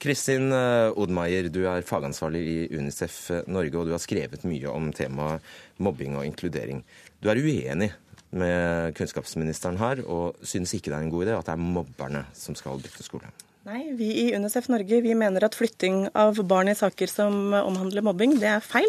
[0.00, 5.44] Kristin Odmeier, du er fagansvarlig i Unicef Norge, og du har skrevet mye om temaet
[5.76, 6.80] mobbing og inkludering.
[7.20, 7.90] Du er uenig
[8.30, 12.24] med kunnskapsministeren her, og synes ikke det er en god idé at det er mobberne
[12.36, 13.30] som skal bytte skole?
[13.68, 18.06] Nei, vi i Unicef Norge vi mener at flytting av barn i saker som omhandler
[18.06, 18.88] mobbing, det er feil.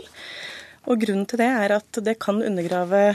[0.89, 3.11] Og grunnen til det er at det kan undergrave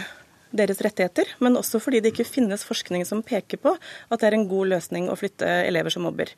[0.54, 4.37] deres rettigheter, men også fordi det ikke finnes forskning som peker på at det er
[4.38, 6.30] en god løsning å flytte elever som mobber.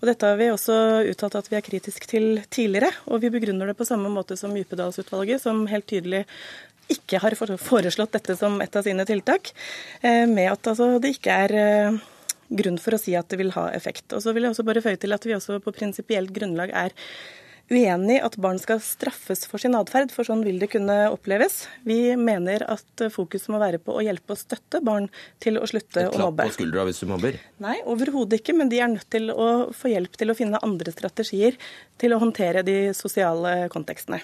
[0.00, 0.76] Og Dette har vi også
[1.10, 4.54] uttalt at vi er kritisk til tidligere, og vi begrunner det på samme måte som
[4.56, 6.24] Djupedalsutvalget, som helt tydelig
[6.92, 9.54] ikke har foreslått dette som et av sine tiltak,
[10.02, 12.02] eh, med at altså, det ikke er eh,
[12.52, 14.10] grunn for å si at det vil ha effekt.
[14.12, 16.92] Og så vil jeg også bare føye til at vi også på prinsipielt grunnlag er
[17.72, 21.64] uenig i at barn skal straffes for sin atferd, for sånn vil det kunne oppleves.
[21.86, 25.08] Vi mener at fokus må være på å hjelpe og støtte barn
[25.42, 26.14] til å slutte å mobbe.
[26.14, 27.40] Et klapp på skuldra hvis du mobber?
[27.64, 28.56] Nei, overhodet ikke.
[28.58, 31.58] Men de er nødt til å få hjelp til å finne andre strategier
[32.00, 34.22] til å håndtere de sosiale kontekstene.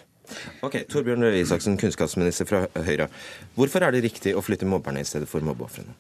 [0.66, 3.08] Ok, Torbjørn Røe Isaksen, kunnskapsminister fra Høyre.
[3.56, 5.94] Hvorfor er det riktig å flytte mobberne i stedet for mobbeofrene?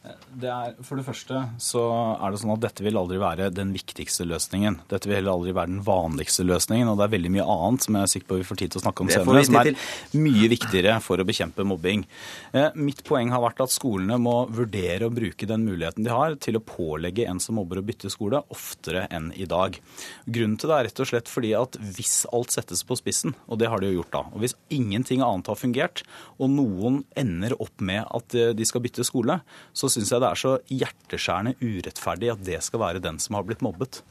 [0.86, 1.84] For det første så
[2.16, 4.80] er det sånn at dette vil aldri være den viktigste løsningen.
[4.90, 6.90] Dette vil heller aldri være den vanligste løsningen.
[6.92, 8.82] Og det er veldig mye annet som jeg er sikker på vi får tid til
[8.82, 9.72] å snakke om senere, som er
[10.20, 12.06] mye viktigere for å bekjempe mobbing.
[12.52, 16.36] Eh, mitt poeng har vært at skolene må vurdere å bruke den muligheten de har
[16.42, 19.76] til å pålegge en som mobber å bytte skole, oftere enn i dag.
[20.26, 23.60] Grunnen til det er rett og slett fordi at hvis alt settes på spissen, og
[23.60, 26.04] det har de jo gjort da, og hvis ingenting annet har fungert,
[26.38, 29.40] og noen ender opp med at eh, de skal bytte skole,
[29.72, 33.46] så syns jeg det er så hjerteskjærende urettferdig at det skal være den som har
[33.48, 34.02] blitt mobbet.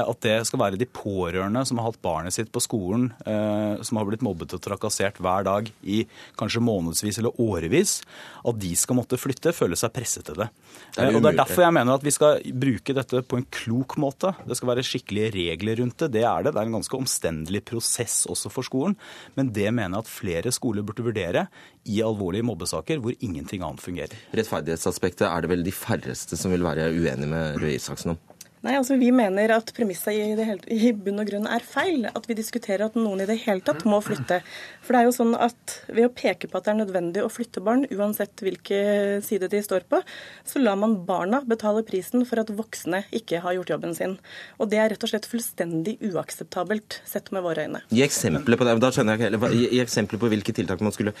[0.00, 4.08] At det skal være de pårørende som har hatt barnet sitt på skolen, som har
[4.08, 6.02] blitt mobbet og trakassert hver dag i
[6.40, 7.98] kanskje månedsvis eller årevis,
[8.44, 10.48] at de skal måtte flytte, føle seg presset til det.
[10.94, 13.96] Det og Det er derfor jeg mener at vi skal bruke dette på en klok
[14.00, 14.34] måte.
[14.46, 16.10] Det skal være skikkelige regler rundt det.
[16.18, 16.54] Det er det.
[16.54, 18.96] Det er en ganske omstendelig prosess også for skolen.
[19.38, 21.46] Men det mener jeg at flere skoler burde vurdere
[21.90, 24.20] i alvorlige mobbesaker hvor ingenting annet fungerer.
[24.34, 28.22] Rettferdighetsaspektet er det vel de færreste som vil være uenig med Røe Isaksen om?
[28.64, 32.06] Nei, altså Vi mener at premisset i, i, bunn og grunn er feil.
[32.08, 34.40] At vi diskuterer at noen i det hele tatt må flytte.
[34.84, 37.30] For det er jo sånn at Ved å peke på at det er nødvendig å
[37.32, 40.00] flytte barn, uansett hvilke side de står på,
[40.48, 44.16] så lar man barna betale prisen for at voksne ikke har gjort jobben sin.
[44.58, 47.84] Og Det er rett og slett fullstendig uakseptabelt, sett med våre øyne.
[47.92, 48.78] Gi eksempler på det.
[48.80, 51.12] Da skjønner jeg ikke Gi eksempler på hvilke tiltak man skulle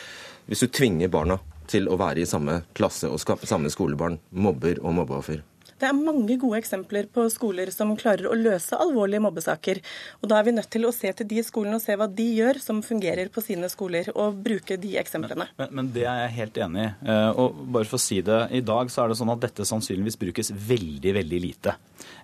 [0.48, 1.38] Hvis du tvinger barna
[1.70, 5.44] til å være i samme klasse og samme skolebarn, mobber og mobbeoffer.
[5.80, 9.80] Det er mange gode eksempler på skoler som klarer å løse alvorlige mobbesaker.
[10.22, 12.26] Og Da er vi nødt til å se til de skolene og se hva de
[12.38, 15.48] gjør som fungerer på sine skoler, og bruke de eksemplene.
[15.56, 16.90] Men, men, men det er jeg helt enig i.
[17.10, 19.66] Eh, og bare for å si det, I dag så er det sånn at dette
[19.68, 21.74] sannsynligvis brukes veldig, veldig lite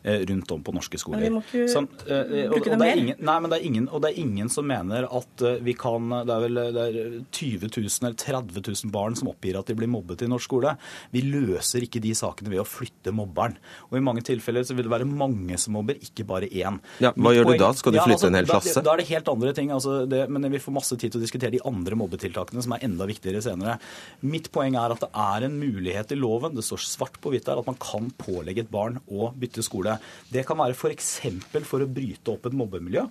[0.03, 1.27] eh, rundt om på norske skoler.
[1.27, 3.03] Men vi må ikke uh, bruke det mer?
[3.03, 6.11] Ingen, nei, men det er ingen, og det er ingen som mener at vi kan
[6.11, 6.97] Det er vel det er
[7.33, 10.75] 20 000 eller 30 000 barn som oppgir at de blir mobbet i norsk skole.
[11.15, 13.57] Vi løser ikke de sakene ved å flytte mobbere mobberen.
[13.91, 16.79] Og i mange tilfeller så vil det være mange som mobber, ikke bare én.
[17.01, 17.71] Ja, hva Mitt gjør poeng, du da?
[17.79, 18.75] Skal du flytte ja, altså, en hel klasse?
[18.77, 19.73] Da, da, er det helt andre ting.
[19.75, 22.87] Altså det, men vi får masse tid til å diskutere de andre mobbetiltakene som er
[22.87, 23.79] enda viktigere senere.
[24.21, 27.49] Mitt poeng er at det er en mulighet i loven, det står svart på hvitt
[27.49, 29.99] der, at man kan pålegge et barn å bytte skole.
[30.31, 31.17] Det kan være f.eks.
[31.51, 33.09] For, for å bryte opp et mobbemiljø.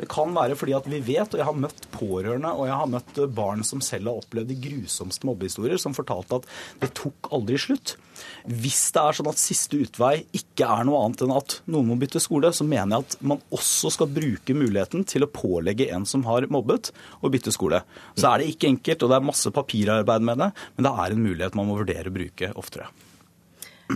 [0.00, 2.88] Det kan være fordi at vi vet, og jeg har møtt pårørende og jeg har
[2.88, 6.48] møtt barn som selv har opplevd de grusomste mobbehistorier, som fortalte at
[6.80, 7.96] det tok aldri slutt.
[8.44, 11.98] Hvis det er sånn at siste utvei ikke er noe annet enn at noen må
[12.00, 16.08] bytte skole, så mener jeg at man også skal bruke muligheten til å pålegge en
[16.08, 17.82] som har mobbet, å bytte skole.
[18.16, 21.14] Så er det ikke enkelt, og det er masse papirarbeid med det, men det er
[21.14, 22.88] en mulighet man må vurdere å bruke oftere.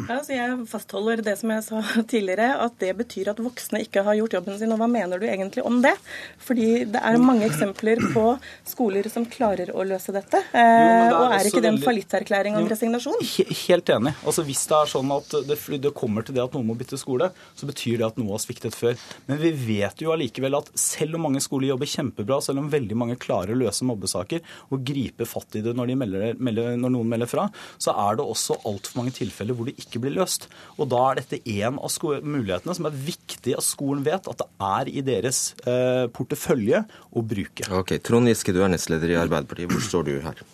[0.08, 1.80] Ja, så jeg fastholder det som jeg sa
[2.12, 4.72] tidligere, at det betyr at voksne ikke har gjort jobben sin.
[4.74, 5.94] Og hva mener du egentlig om det?
[6.42, 8.26] Fordi det er mange eksempler på
[8.68, 10.40] skoler som klarer å løse dette.
[10.54, 13.20] Jo, er og er ikke det en fallitterklæring om resignasjon?
[13.64, 14.14] Helt enig.
[14.24, 16.98] Altså Hvis det er sånn at det, det, kommer til det at noen må bytte
[17.00, 18.98] skole, så betyr det at noe har sviktet før.
[19.28, 22.98] Men vi vet jo allikevel at selv om mange skoler jobber kjempebra, selv om veldig
[22.98, 24.42] mange klarer å løse mobbesaker
[24.74, 27.46] og gripe fatt i det når, de melder, melder, når noen melder fra,
[27.78, 30.48] så er det også altfor mange tilfeller hvor det ikke blir løst.
[30.78, 34.48] Og da er dette en av mulighetene som er viktig at skolen vet at det
[34.68, 37.68] er i deres eh, portefølje å bruke.
[37.74, 39.70] Ok, Trond Giske, du er nestleder i Arbeiderpartiet.
[39.72, 40.44] Hvor står du her?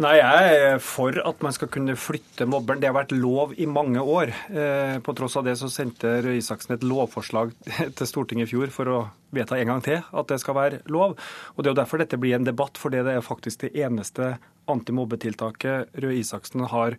[0.00, 2.80] Nei, Jeg er for at man skal kunne flytte mobberen.
[2.80, 4.30] Det har vært lov i mange år.
[4.48, 7.52] Eh, på tross av det så sendte Røe Isaksen et lovforslag
[7.98, 9.00] til Stortinget i fjor for å
[9.34, 11.18] vedta en gang til at det skal være lov.
[11.52, 14.36] Og Det er jo derfor dette blir en debatt, for det er faktisk det eneste
[14.70, 16.96] antimobbetiltaket Røe Isaksen har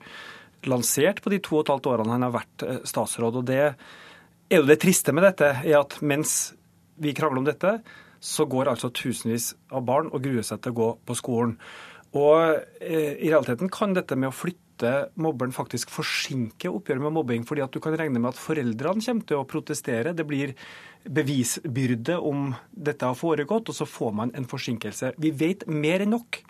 [0.70, 3.42] lansert på de to og et halvt årene han har vært eh, statsråd.
[3.42, 3.76] og det er
[4.52, 6.54] jo Det triste med dette er at mens
[7.02, 7.80] vi krangler om dette,
[8.22, 11.56] så går altså tusenvis av barn og gruer seg til å gå på skolen.
[12.18, 17.46] Og eh, I realiteten kan dette med å flytte mobberen faktisk forsinke oppgjøret med mobbing,
[17.48, 20.14] fordi at du kan regne med at foreldrene kommer til å protestere.
[20.18, 20.54] Det blir
[21.06, 25.14] bevisbyrde om dette har foregått, og så får man en forsinkelse.
[25.22, 26.42] Vi vet mer enn nok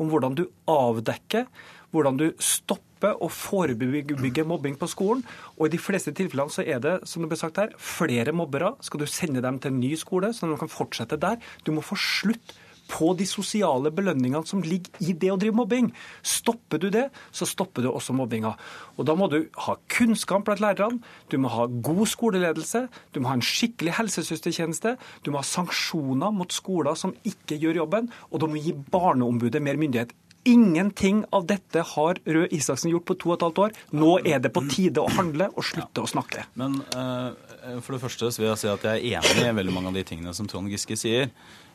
[0.00, 1.46] om hvordan du avdekker,
[1.94, 5.22] hvordan du stopper og forebygger mobbing på skolen.
[5.58, 8.74] Og i de fleste tilfellene så er det, som det ble sagt her, flere mobbere.
[8.84, 11.40] Skal du sende dem til en ny skole, så de kan fortsette der?
[11.66, 12.54] Du må få slutt
[12.90, 15.90] på de sosiale belønningene som ligger i det å drive mobbing.
[16.26, 18.54] Stopper du det, så stopper du også mobbinga.
[18.98, 21.00] Og Da må du ha kunnskap blant lærerne,
[21.30, 26.34] du må ha god skoleledelse, du må ha en skikkelig helsesøstertjeneste, du må ha sanksjoner
[26.34, 30.12] mot skoler som ikke gjør jobben, og du må gi Barneombudet mer myndighet.
[30.48, 33.74] Ingenting av dette har Røe Isaksen gjort på to og et halvt år.
[33.92, 36.06] Nå er det på tide å handle og slutte ja.
[36.06, 36.46] å snakke.
[36.56, 37.36] Men uh,
[37.84, 39.98] for det første så vil jeg si at jeg er enig i veldig mange av
[40.00, 41.28] de tingene som Trond Giske sier.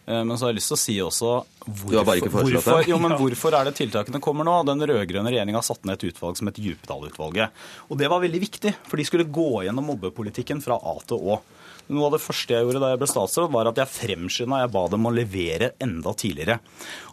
[0.06, 1.34] Uh, men så har jeg lyst til å si også
[1.66, 4.60] hvorfor, hvorfor, jo, men hvorfor er det tiltakene kommer nå?
[4.70, 7.66] Den rød-grønne regjeringa satte ned et utvalg som het Djupedal-utvalget.
[7.90, 11.42] Og det var veldig viktig, for de skulle gå gjennom mobbepolitikken fra A til Å.
[11.86, 14.64] Noe av det første jeg gjorde da jeg ble statsråd, var at jeg fremskynda.
[14.64, 16.58] Jeg ba dem å levere enda tidligere.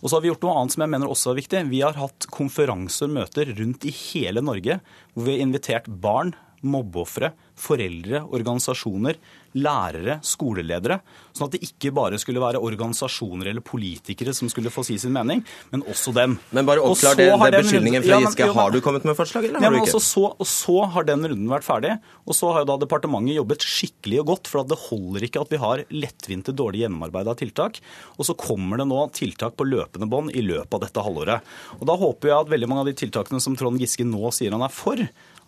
[0.01, 1.65] Og så har vi gjort noe annet som jeg mener også er viktig.
[1.69, 4.79] Vi har hatt konferanser og møter rundt i hele Norge
[5.13, 6.33] hvor vi har invitert barn,
[6.65, 9.19] mobbeofre, foreldre, organisasjoner,
[9.59, 11.01] lærere, skoleledere.
[11.33, 15.15] Sånn at det ikke bare skulle være organisasjoner eller politikere som skulle få si sin
[15.15, 15.43] mening,
[15.73, 16.37] men også dem.
[16.53, 18.49] Men bare oppklar det, den beskyldningen fra Giske.
[18.49, 20.03] Ja, har du kommet med forslag, eller har ja, du ikke?
[20.03, 21.97] Så, og så har den runden vært ferdig.
[22.27, 25.53] Og så har jo da departementet jobbet skikkelig og godt, for det holder ikke at
[25.53, 27.81] vi har lettvinte, dårlig gjennomarbeida tiltak.
[28.19, 31.53] Og så kommer det nå tiltak på løpende bånd i løpet av dette halvåret.
[31.81, 34.53] Og da håper jeg at veldig mange av de tiltakene som Trond Giske nå sier
[34.55, 35.01] han er for,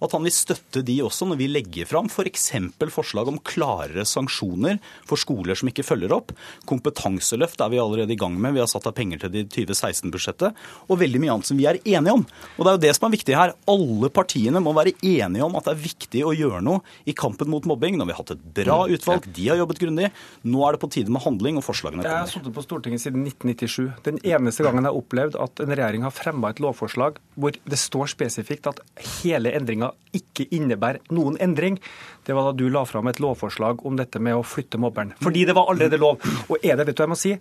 [0.03, 2.51] at han vil støtte de også når vi legger fram f.eks.
[2.75, 6.33] For forslag om klarere sanksjoner for skoler som ikke følger opp.
[6.69, 8.57] Kompetanseløft er vi allerede i gang med.
[8.57, 10.59] Vi har satt av penger til det i 2016-budsjettet.
[10.89, 12.27] Og veldig mye annet som vi er enige om.
[12.57, 13.55] Og det er jo det som er viktig her.
[13.71, 17.51] Alle partiene må være enige om at det er viktig å gjøre noe i kampen
[17.53, 17.99] mot mobbing.
[17.99, 20.11] Nå har vi hatt et bra mm, utvalg, de har jobbet grundig.
[20.45, 22.13] Nå er det på tide med handling, og forslagene kommer.
[22.13, 24.05] Jeg har sittet på Stortinget siden 1997.
[24.07, 27.81] Den eneste gangen jeg har opplevd at en regjering har fremma et lovforslag hvor det
[27.81, 28.83] står spesifikt at
[29.23, 31.79] hele endringa ikke innebærer noen endring,
[32.27, 35.15] det var da du la fram et lovforslag om dette med å flytte mobberen.
[35.23, 36.23] Fordi det var allerede lov.
[36.49, 37.33] Og er det, vet du hva jeg må si?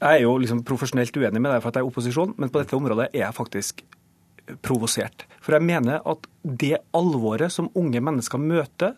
[0.00, 2.62] Jeg er jo liksom profesjonelt uenig med deg for at jeg er opposisjon, men på
[2.62, 3.82] dette området er jeg faktisk
[4.64, 5.26] provosert.
[5.44, 8.96] For jeg mener at det alvoret som unge mennesker møter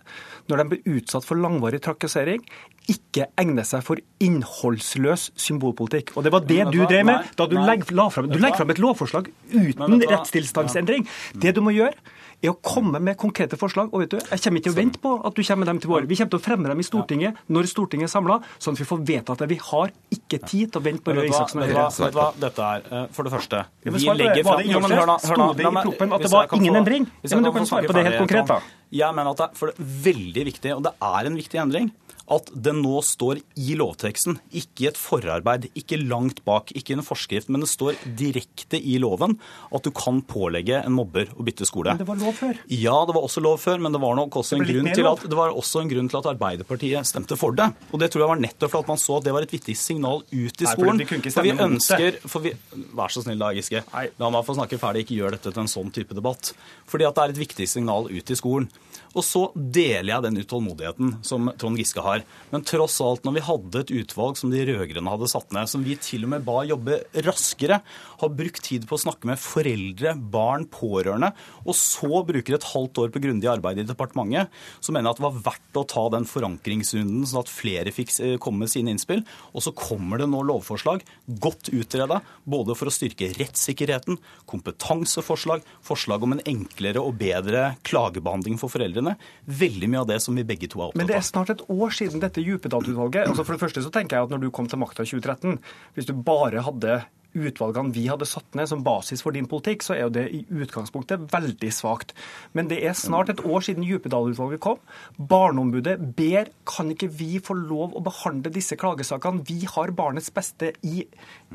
[0.49, 2.45] når de blir utsatt for langvarig trakassering,
[2.91, 6.16] ikke egner seg for innholdsløs symbolpolitikk.
[6.16, 8.11] Og Det var det du drev med da du legger fram,
[8.57, 11.07] fram et lovforslag uten rettstilstandsendring.
[11.35, 11.95] Det du må gjøre,
[12.43, 13.93] er å komme med konkrete forslag.
[13.95, 15.80] Og vet du, Jeg kommer ikke til å vente på at du kommer med dem
[15.83, 16.07] til vår.
[16.11, 18.89] Vi kommer til å fremme dem i Stortinget når Stortinget er samla, sånn at vi
[18.89, 19.49] får vedtatt det.
[19.53, 21.87] Vi har ikke tid til å vente på Røe Isaksen og Høyre.
[21.87, 22.87] Vet du hva dette er?
[22.91, 26.83] Eh, for det første Vi legger fram Sto det i proppen at det var ingen
[26.83, 27.07] endring?
[27.22, 28.61] Ja, Men du kan svare på det helt konkret, da.
[28.93, 31.61] Jeg mener at det er for det er veldig viktig, og det er en viktig
[31.62, 31.93] endring,
[32.31, 36.99] at det nå står i lovteksten, ikke i et forarbeid, ikke langt bak, ikke i
[36.99, 39.39] en forskrift, men det står direkte i loven
[39.75, 41.97] at du kan pålegge en mobber å bytte skole.
[41.97, 42.61] Men det var lov før?
[42.70, 45.27] Ja, det var også lov før, men det var nok også en, grunn til, at,
[45.27, 47.68] det var også en grunn til at Arbeiderpartiet stemte for det.
[47.91, 49.77] Og det tror jeg var nettopp for at man så at det var et viktig
[49.79, 51.03] signal ut i skolen.
[51.03, 52.55] Nei, for, for vi ønsker for vi,
[52.97, 53.83] Vær så snill da, Giske.
[53.93, 56.53] La meg få snakke ferdig, ikke gjør dette til en sånn type debatt.
[56.89, 58.68] Fordi at det er et viktig signal ut i skolen.
[59.12, 62.11] Og så deler jeg den utålmodigheten som Trond Giske har.
[62.52, 65.84] Men tross alt, når vi hadde et utvalg som de rød-grønne hadde satt ned, som
[65.86, 67.80] vi til og med ba jobbe raskere,
[68.22, 71.32] har brukt tid på å snakke med foreldre, barn, pårørende,
[71.64, 75.22] og så bruker et halvt år på grundig arbeid i departementet, så mener jeg at
[75.22, 78.92] det var verdt å ta den forankringsrunden, sånn at flere fikk eh, komme med sine
[78.92, 79.24] innspill.
[79.56, 81.02] Og så kommer det nå lovforslag,
[81.42, 84.18] godt utreda, både for å styrke rettssikkerheten,
[84.50, 89.16] kompetanseforslag, forslag om en enklere og bedre klagebehandling for foreldrene.
[89.46, 91.02] Veldig mye av det som vi begge to er opptatt av.
[91.02, 93.28] Men det er snart et år siden dette Djupedal-utvalget.
[93.28, 95.59] Altså for det første så tenker jeg at når du kom til makta i 2013,
[95.94, 97.03] hvis du bare hadde
[97.35, 100.43] utvalgene vi hadde satt ned som basis for din politikk, så er jo det i
[100.51, 102.14] utgangspunktet veldig svakt.
[102.57, 104.80] Men det er snart et år siden Djupedal-utvalget kom.
[105.16, 109.45] Barneombudet ber kan ikke vi få lov å behandle disse klagesakene.
[109.49, 111.07] Vi har barnets beste i,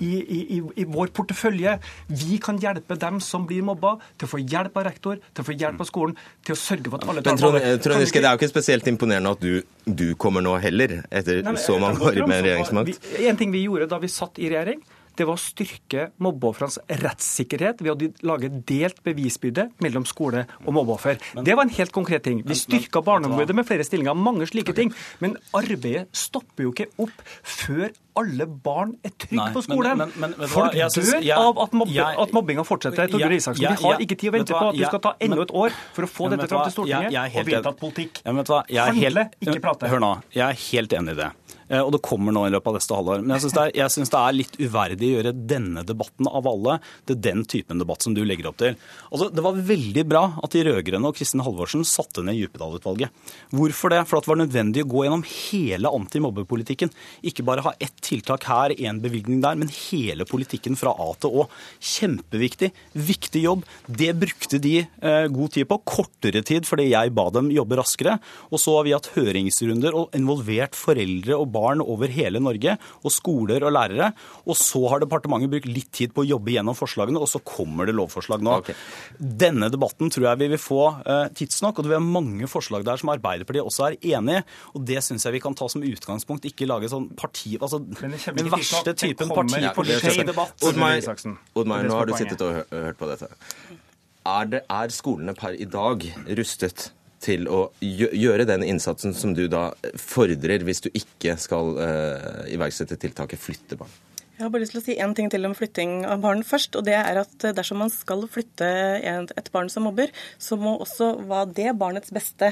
[0.01, 1.77] i, i, i vår portefølje.
[2.09, 5.47] Vi kan hjelpe dem som blir mobba, til å få hjelp av rektor, til å
[5.47, 8.29] få hjelp av skolen, til å sørge for at alle tar Trond, Trond Giske, det
[8.29, 11.77] er jo ikke spesielt imponerende at du, du kommer nå heller, etter Nei, men, så
[11.81, 13.09] mange år med regjeringsmakt.
[13.29, 14.81] En ting vi gjorde da vi satt i regjering,
[15.17, 21.21] det var å styrke mobbeofrenes rettssikkerhet ved å lage delt bevisbyrde mellom skole og mobbeoffer.
[21.43, 22.43] Det var en helt konkret ting.
[22.47, 24.93] Vi styrka Barneombudet med flere stillinger, mange slike ting.
[25.23, 29.99] Men arbeidet stopper jo ikke opp før alle barn er trygge på skolen.
[30.01, 33.11] Men, men, men, Folk dør av at, mobbe, jeg, at mobbinga fortsetter.
[33.11, 35.53] Torbjørn Isaksen, Vi har ikke tid å vente på at du skal ta enda et
[35.63, 38.23] år for å få dette fram til Stortinget og vedtatt politikk.
[38.25, 39.91] Handle, ikke prate.
[39.91, 41.29] Hør nå, jeg er helt enig i det.
[41.67, 43.23] Eh, og det kommer nå i løpet av neste halvår.
[43.23, 46.77] Men jeg syns det, det, er litt uverdig å gjøre denne debatten av alle
[47.09, 48.77] til den typen debatt som du legger opp til.
[49.11, 53.11] Altså, Det var veldig bra at de rød-grønne og Kristin Halvorsen satte ned Djupedal-utvalget.
[53.55, 54.03] Hvorfor det?
[54.07, 56.93] For at det var nødvendig å gå gjennom hele antimobbepolitikken.
[57.27, 61.43] Ikke bare ha ett tiltak her, én bevilgning der, men hele politikken fra A til
[61.43, 61.47] Å.
[61.83, 62.71] Kjempeviktig.
[63.07, 63.65] Viktig jobb.
[63.87, 65.81] Det brukte de eh, god tid på.
[65.87, 68.17] Kortere tid fordi jeg ba dem jobbe raskere.
[68.51, 72.77] Og så har vi hatt høringsrunder og involvert foreldre og barn barn over hele Norge,
[73.01, 74.11] og skoler og lærere.
[74.45, 77.89] Og så har departementet brukt litt tid på å jobbe gjennom forslagene, og så kommer
[77.89, 78.59] det lovforslag nå.
[78.61, 78.77] Okay.
[79.17, 82.85] Denne debatten tror jeg vi vil få uh, tidsnok, og det vil være mange forslag
[82.87, 84.43] der som Arbeiderpartiet også er enig i.
[84.77, 87.57] Og det syns jeg vi kan ta som utgangspunkt, ikke lage sånn parti...
[87.57, 90.67] Altså den verste typen partipolitisk debatt.
[90.67, 93.31] Oddmar, nå har du sittet og hørt på dette.
[94.27, 96.03] Er, det, er skolene per i dag
[96.37, 96.89] rustet
[97.23, 102.99] til å gjøre den innsatsen som du da fordrer hvis du ikke skal uh, iverksette
[103.01, 103.93] tiltaket flytte barn?
[104.37, 106.75] Jeg har bare lyst til å si én ting til om flytting av barn først.
[106.77, 108.67] og det er at Dersom man skal flytte
[109.01, 112.51] et barn som mobber, så må også hva det barnets beste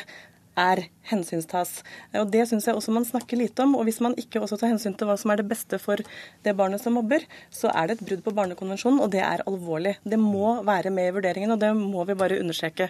[0.58, 1.84] er hensynstas.
[2.18, 3.76] Og Det syns jeg også man snakker lite om.
[3.76, 6.02] og Hvis man ikke også tar hensyn til hva som er det beste for
[6.44, 9.98] det barnet som mobber, så er det et brudd på Barnekonvensjonen, og det er alvorlig.
[10.04, 12.90] Det må være med i vurderingen, og det må vi bare understreke.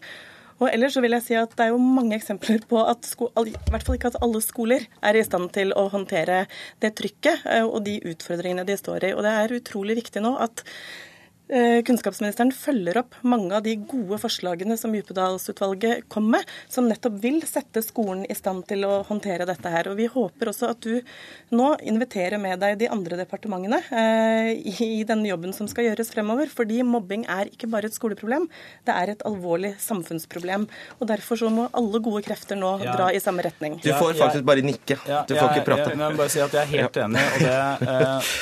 [0.61, 3.29] Og ellers så vil jeg si at Det er jo mange eksempler på at sko,
[3.43, 6.45] i hvert fall ikke at alle skoler er i stand til å håndtere
[6.83, 9.13] det trykket eh, og de utfordringene de står i.
[9.15, 10.63] Og Det er utrolig viktig nå at
[11.45, 17.37] kunnskapsministeren følger opp mange av de gode forslagene som Djupedalsutvalget kom med, som nettopp vil
[17.45, 19.89] sette skolen i stand til å håndtere dette her.
[19.91, 21.01] Og Vi håper også at du
[21.55, 26.49] nå inviterer med deg de andre departementene eh, i denne jobben som skal gjøres fremover.
[26.51, 28.47] Fordi mobbing er ikke bare et skoleproblem,
[28.87, 30.67] det er et alvorlig samfunnsproblem.
[30.99, 32.95] Og Derfor så må alle gode krefter nå ja.
[32.97, 33.77] dra i samme retning.
[33.83, 34.97] Du får faktisk bare nikke.
[35.29, 35.89] Du får ikke prate.
[35.91, 37.25] Jeg, jeg, jeg, bare si at jeg er helt enig.
[37.35, 38.33] og det, eh,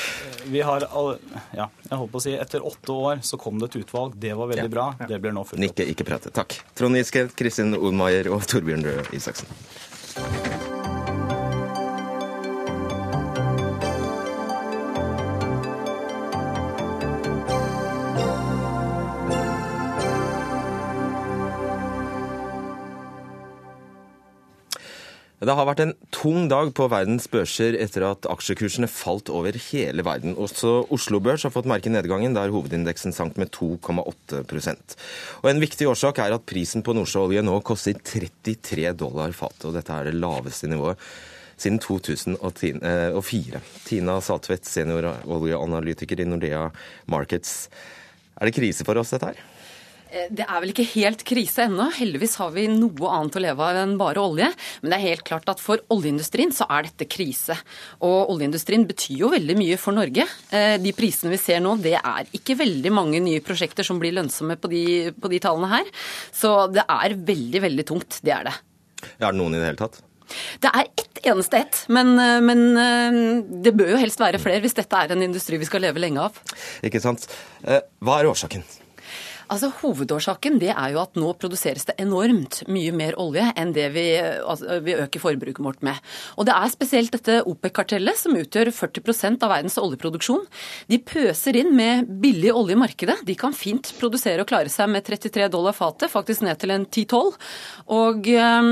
[0.54, 1.14] vi har all,
[1.56, 4.16] ja, jeg holdt på å si, Etter åtte år så kom det et utvalg.
[4.20, 4.88] Det var veldig bra.
[5.08, 5.64] Det blir nå fulgt opp.
[5.66, 6.34] Nikke, ikke prate.
[6.34, 6.58] Takk.
[6.78, 9.50] Trond Giske, Kristin Olmaier og Torbjørn Røe Isaksen.
[25.44, 30.04] Det har vært en tung dag på verdens børser etter at aksjekursene falt over hele
[30.06, 30.36] verden.
[30.40, 34.96] Også Oslo Børs har fått merke nedgangen, der hovedindeksen sank med 2,8%
[35.42, 39.68] Og En viktig årsak er at prisen på nordsjøolje nå koster 33 dollar fatet.
[39.68, 41.00] Og dette er det laveste nivået
[41.60, 43.64] siden 2004.
[43.84, 46.70] Tina Saltvedt, senioroljeanalytiker i Nordea
[47.12, 47.68] Markets.
[48.40, 49.53] Er det krise for oss, dette her?
[50.14, 51.88] Eh, det er vel ikke helt krise ennå.
[51.96, 54.50] Heldigvis har vi noe annet å leve av enn bare olje.
[54.82, 57.56] Men det er helt klart at for oljeindustrien så er dette krise.
[58.06, 60.28] Og oljeindustrien betyr jo veldig mye for Norge.
[60.54, 64.14] Eh, de prisene vi ser nå, det er ikke veldig mange nye prosjekter som blir
[64.16, 64.86] lønnsomme på de,
[65.18, 65.94] på de tallene her.
[66.32, 68.20] Så det er veldig, veldig tungt.
[68.24, 68.58] Det er det.
[69.18, 70.02] Er det noen i det hele tatt?
[70.62, 72.62] Det er ett eneste ett, men, eh, men,
[73.64, 76.24] det bør jo helst være flere hvis dette er en industri vi skal leve lenge
[76.30, 76.40] av.
[76.86, 77.28] Ikke sant.
[77.64, 78.64] Hva er årsaken?
[79.52, 83.88] Altså, Hovedårsaken det er jo at nå produseres det enormt mye mer olje enn det
[83.94, 86.00] vi, altså, vi øker forbruket vårt med.
[86.38, 90.44] Og Det er spesielt dette OPEC-kartellet som utgjør 40% av verdens oljeproduksjon.
[90.90, 93.18] De pøser inn med billig olje i markedet.
[93.26, 96.86] De kan fint produsere og klare seg med 33 dollar fatet, faktisk ned til en
[96.86, 97.34] 10-12.
[97.94, 98.70] Og øh,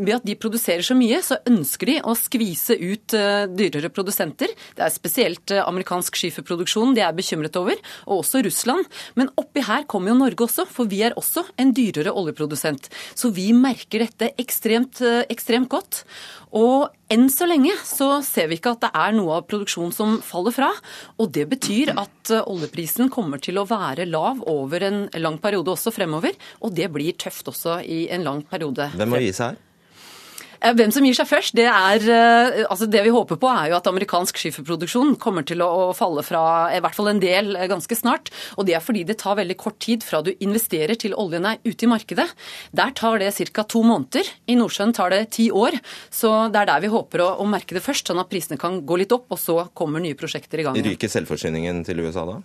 [0.00, 4.52] ved at de produserer så mye, så ønsker de å skvise ut øh, dyrere produsenter.
[4.76, 8.86] Det er spesielt øh, amerikansk skiferproduksjon de er bekymret over, og også Russland.
[9.18, 12.88] Men oppi her kommer kommer jo Norge også, for vi er også en dyrere oljeprodusent.
[13.14, 16.04] Så vi merker dette ekstremt, eh, ekstremt godt.
[16.56, 20.18] Og enn så lenge så ser vi ikke at det er noe av produksjonen som
[20.24, 20.72] faller fra.
[21.20, 25.76] Og det betyr at eh, oljeprisen kommer til å være lav over en lang periode
[25.76, 26.32] også fremover.
[26.64, 28.90] Og det blir tøft også i en lang periode.
[28.96, 29.66] Hvem må gi seg her?
[30.60, 33.70] Eh, hvem som gir seg først, det er eh, altså Det vi håper på, er
[33.70, 36.42] jo at amerikansk skiferproduksjon kommer til å falle fra
[36.76, 38.30] i hvert fall en del eh, ganske snart.
[38.60, 41.60] Og det er fordi det tar veldig kort tid fra du investerer til oljen er
[41.64, 42.28] ute i markedet.
[42.76, 43.64] Der tar det ca.
[43.64, 44.28] to måneder.
[44.50, 45.78] I Nordsjøen tar det ti år.
[46.12, 48.82] Så det er der vi håper å, å merke det først, sånn at prisene kan
[48.84, 50.80] gå litt opp, og så kommer nye prosjekter i gang.
[50.90, 52.40] Ryker selvforsyningen til USA da?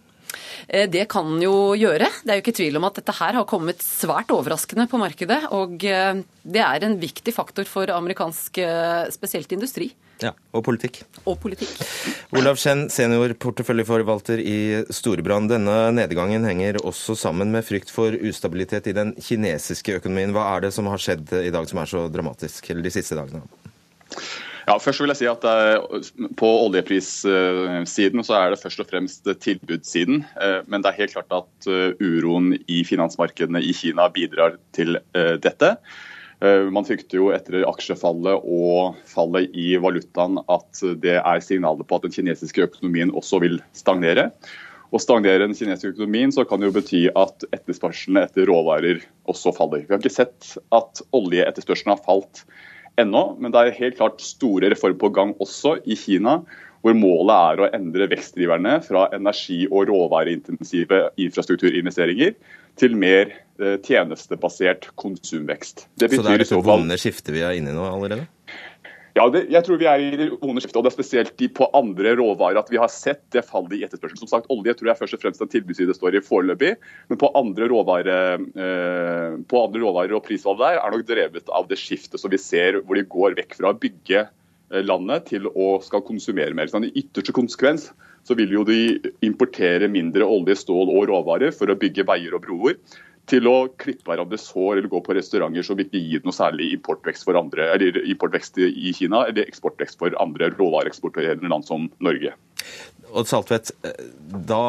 [0.68, 2.10] Eh, det kan jo gjøre.
[2.24, 5.42] Det er jo ikke tvil om at dette her har kommet svært overraskende på markedet.
[5.56, 9.92] Og eh, det er en viktig faktor for amerikansk eh, spesielt industri.
[10.24, 11.02] Ja, Og politikk.
[11.28, 11.74] Og politikk.
[12.40, 14.58] Olav Schen, senior porteføljeforvalter i
[14.88, 15.52] Storebrand.
[15.52, 20.32] Denne nedgangen henger også sammen med frykt for ustabilitet i den kinesiske økonomien.
[20.36, 23.20] Hva er det som har skjedd i dag som er så dramatisk, eller de siste
[23.20, 23.44] dagene?
[24.66, 26.10] Ja, først vil jeg si at eh,
[26.40, 30.24] På oljeprissiden så er det først og fremst tilbudssiden.
[30.42, 34.98] Eh, men det er helt klart at eh, uroen i finansmarkedene i Kina bidrar til
[35.14, 35.76] dette.
[36.44, 42.04] Man frykter jo etter aksjefallet og fallet i valutaen at det er signaler på at
[42.04, 44.28] den kinesiske økonomien også vil stagnere.
[44.92, 49.00] Og Stagnerer den kinesiske økonomien, så kan det jo bety at etterspørselen etter råvarer
[49.32, 49.88] også faller.
[49.88, 52.44] Vi har ikke sett at oljeetterspørselen har falt
[53.02, 56.40] ennå, men det er helt klart store reformer på gang også i Kina.
[56.86, 62.36] Hvor målet er å endre vekstdriverne fra energi- og råvareintensive infrastrukturinvesteringer
[62.78, 65.88] til mer eh, tjenestebasert konsumvekst.
[65.98, 68.28] Det Så det er dette vonde skiftet vi er inne i nå allerede?
[69.16, 71.48] Ja, det, jeg tror vi er i det onde skiftet, og det er spesielt de
[71.56, 74.20] på andre råvarer at vi har sett det fallet i etterspørsel.
[74.20, 76.74] Som sagt, Olje tror jeg først og fremst en tilbudsside står i foreløpig,
[77.08, 81.70] men på andre, råvarer, eh, på andre råvarer og prisvalg der er nok drevet av
[81.70, 85.48] det skiftet som vi ser hvor de går vekk fra å bygge eh, landet til
[85.48, 86.68] å skal konsumere mer.
[86.68, 87.94] Sånn, I ytterste konsekvens
[88.28, 92.44] så vil jo de importere mindre olje, stål og råvarer for å bygge veier og
[92.50, 92.76] broer
[93.30, 97.26] til å klippe hverandres hår eller gå på restauranter som ikke gir noe særlig importvekst,
[97.26, 102.36] for andre, eller importvekst i Kina eller eksportvekst for andre råvareeksporterende land som Norge.
[103.16, 103.72] Og Saltvedt,
[104.50, 104.64] da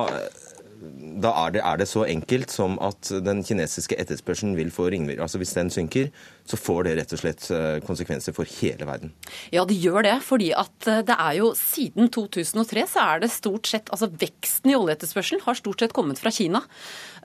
[1.23, 5.23] da er det, er det, så enkelt som at den kinesiske etterspørselen vil få ringvirkninger.
[5.23, 6.11] Altså hvis den synker,
[6.47, 9.13] så får det rett og slett eh, konsekvenser for hele verden.
[9.55, 10.17] Ja, det gjør det.
[10.23, 14.71] fordi at eh, det er jo siden 2003 så er det stort sett Altså veksten
[14.71, 16.63] i oljeetterspørselen har stort sett kommet fra Kina.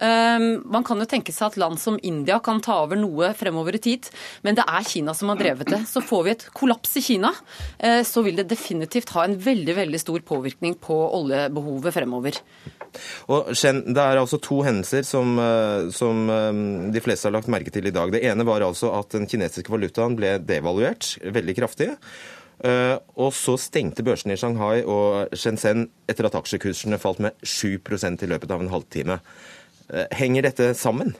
[0.02, 3.76] Um, man kan jo tenke seg at land som India kan ta over noe fremover
[3.78, 4.08] i tid,
[4.42, 5.84] men det er Kina som har drevet det.
[5.90, 7.34] Så får vi et kollaps i Kina,
[7.84, 12.42] uh, så vil det definitivt ha en veldig, veldig stor påvirkning på oljebehovet fremover.
[13.32, 17.72] Og Det er altså to hendelser som, eh, som, eh, de fleste har lagt merke
[17.72, 18.12] til i dag.
[18.12, 21.90] Det ene var altså at den kinesiske valutaen ble devaluert veldig kraftig.
[22.64, 28.22] Eh, og så stengte børsene i Shanghai og Shenzhen etter at aksjekursene falt med 7%
[28.24, 29.20] i løpet av en halvtime.
[30.12, 31.16] Henger dette sammen?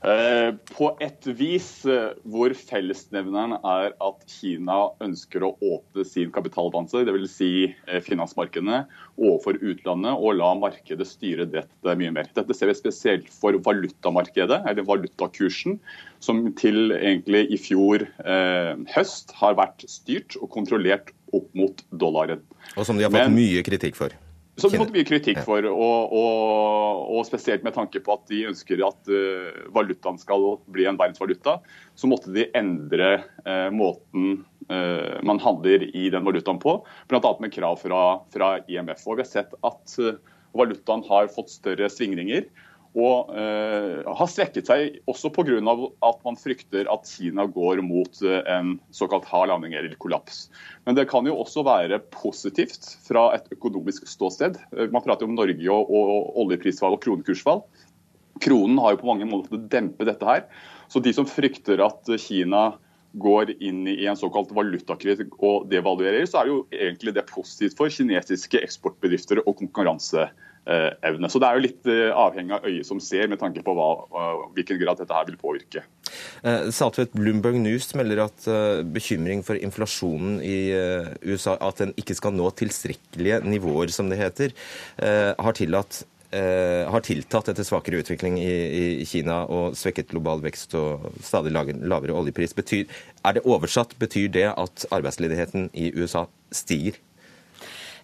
[0.00, 7.02] Eh, på et vis eh, hvor fellesnevneren er at Kina ønsker å åpne sin kapitalbalanse,
[7.04, 7.34] dvs.
[7.34, 8.86] Si eh, finansmarkedene,
[9.20, 12.30] overfor utlandet og la markedet styre dette mye mer.
[12.32, 15.76] Dette ser vi spesielt for valutamarkedet, eller valutakursen,
[16.24, 22.40] som til egentlig i fjor eh, høst har vært styrt og kontrollert opp mot dollaren.
[22.72, 24.16] Og som de har fått Men, mye kritikk for?
[24.60, 28.44] Som de fått mye kritikk for, og, og, og, spesielt med tanke på at de
[28.50, 31.58] ønsker at uh, valutaen skal bli en verdensvaluta,
[31.98, 33.12] så måtte de endre
[33.46, 36.78] uh, måten uh, man handler i den valutaen på,
[37.10, 37.32] bl.a.
[37.40, 38.02] med krav fra,
[38.34, 39.06] fra, IMF.
[39.06, 39.96] Og Vi har sett at
[40.56, 42.48] valutaen har fått større svingninger
[42.98, 45.60] og uh, har svekket seg også pga.
[46.02, 50.48] at man frykter at Kina går mot uh, en såkalt hard landing eller kollaps.
[50.84, 54.58] Men det kan jo også være positivt fra et økonomisk ståsted.
[54.74, 57.62] Uh, man prater om Norge og, og oljeprisfall og kronekursfall.
[58.42, 60.46] Kronen har jo på mange måter dempet dette her.
[60.90, 62.72] Så de som frykter at Kina
[63.22, 67.78] går inn i en såkalt valutakrise og devaluerer, så er det jo egentlig det positivt
[67.78, 70.28] for kinesiske eksportbedrifter og konkurranse
[70.66, 71.30] evne.
[71.30, 73.88] Så Det er jo litt eh, avhengig av øyet som ser, med tanke på hva,
[74.54, 75.84] hvilken grad dette her vil påvirke.
[76.44, 78.46] Eh, Saltvedt, Bloomberg News melder at
[78.92, 80.70] bekymring for inflasjonen i
[81.24, 84.54] USA, at den ikke skal nå tilstrekkelige nivåer, som det heter,
[85.00, 91.50] har tillatt har tiltatt etter svakere utvikling i, Kina og svekket global vekst og stadig
[91.50, 92.54] lavere oljepris.
[92.54, 92.84] Betyr,
[93.26, 97.00] er det oversatt, betyr det at arbeidsledigheten i USA stiger?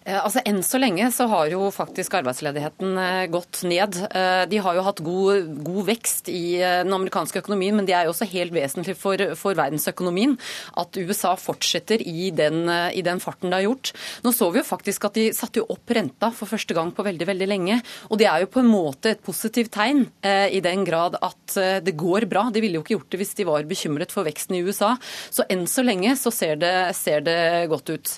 [0.07, 3.97] Eh, altså Enn så lenge så har jo faktisk arbeidsledigheten eh, gått ned.
[4.07, 8.07] Eh, de har jo hatt god, god, vekst i den amerikanske økonomien, men det er
[8.07, 10.35] jo også helt vesentlig for, for verdensøkonomien
[10.79, 13.91] at USA fortsetter i den, i den, farten det har gjort.
[14.25, 17.05] Nå så vi jo faktisk at de satte jo opp renta for første gang på
[17.05, 17.79] veldig veldig lenge.
[18.11, 21.93] Og det er jo på en måte et positivt tegn, i den grad at det
[21.97, 22.47] går bra.
[22.53, 24.93] De ville jo ikke gjort det hvis de var bekymret for veksten i USA.
[25.33, 27.39] Så enn så lenge så ser det, ser det
[27.71, 28.13] godt ut.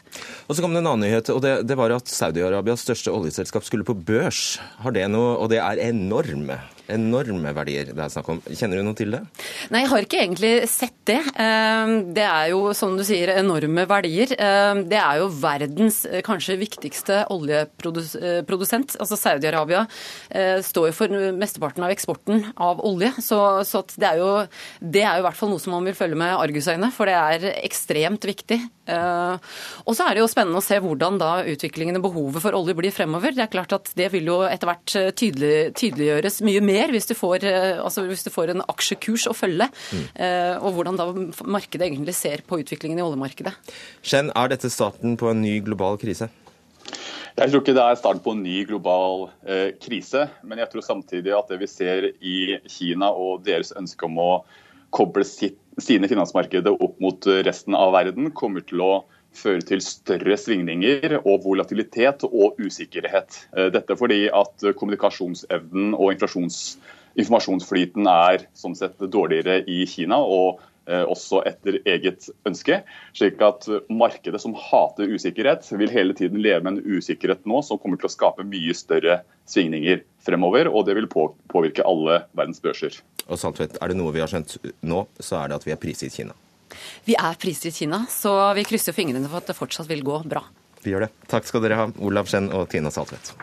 [0.48, 1.32] Og så kom det en annen nyhet.
[1.34, 4.60] og det, det var at Saudi-Arabias største oljeselskap skulle på børs.
[4.84, 6.60] Har det noe, og det er enorme
[6.94, 8.40] enorme verdier det er snakk om.
[8.48, 9.22] Kjenner du noe til det?
[9.74, 11.20] Nei, jeg har ikke egentlig sett det.
[11.42, 14.34] Ehm, det er jo, som du sier, enorme verdier.
[14.40, 18.98] Ehm, det er jo verdens eh, kanskje viktigste oljeprodusent.
[19.00, 19.86] Altså Saudi-Arabia
[20.30, 23.14] eh, står jo for mesteparten av eksporten av olje.
[23.26, 24.32] Så, så det, er jo,
[24.80, 27.18] det er jo i hvert fall noe som man vil følge med argusøyne, for det
[27.18, 28.60] er ekstremt viktig.
[28.90, 29.40] Ehm,
[29.86, 32.78] og så er det jo spennende å se hvordan da utviklingen og behovet for olje
[32.78, 33.36] blir fremover.
[33.36, 36.94] Det er klart at det vil jo etter hvert eh, tydelig, tydeliggjøres mye mer mer
[36.96, 40.06] hvis du får, eh, altså hvis du får en aksjekurs å følge, mm.
[40.20, 41.08] Eh, og hvordan da
[41.46, 43.54] markedet egentlig ser på utviklingen i oljemarkedet.
[44.02, 46.30] Shen, er dette starten på en ny global krise?
[47.40, 50.86] Jeg tror ikke det er starten på en ny global eh, krise, men jeg tror
[50.86, 54.32] samtidig at det vi ser i Kina og deres ønske om å
[54.96, 58.94] koble sitt, sine finansmarkeder opp mot resten av verden, kommer til å
[59.36, 63.44] føre til større svingninger og volatilitet og usikkerhet.
[63.56, 70.20] Eh, dette fordi at kommunikasjonsevnen og informasjonsflyten er sånn sett dårligere i Kina.
[70.20, 70.60] og
[70.90, 72.82] eh, også etter eget ønske.
[73.14, 77.78] Slik at markedet som hater usikkerhet, vil hele tiden leve med en usikkerhet nå som
[77.78, 83.02] kommer til å skape mye større svingninger fremover, og det vil påvirke alle verdens børser.
[83.30, 85.82] Og Sandtvedt, Er det noe vi har skjønt nå, så er det at vi er
[85.82, 86.34] prisgitt Kina.
[87.07, 90.43] Vi er prisgitt Kina, så vi krysser fingrene for at det fortsatt vil gå bra.
[90.84, 91.13] Vi gjør det.
[91.32, 93.34] Takk skal dere ha, Olav Skjenn og Tina Saltvedt.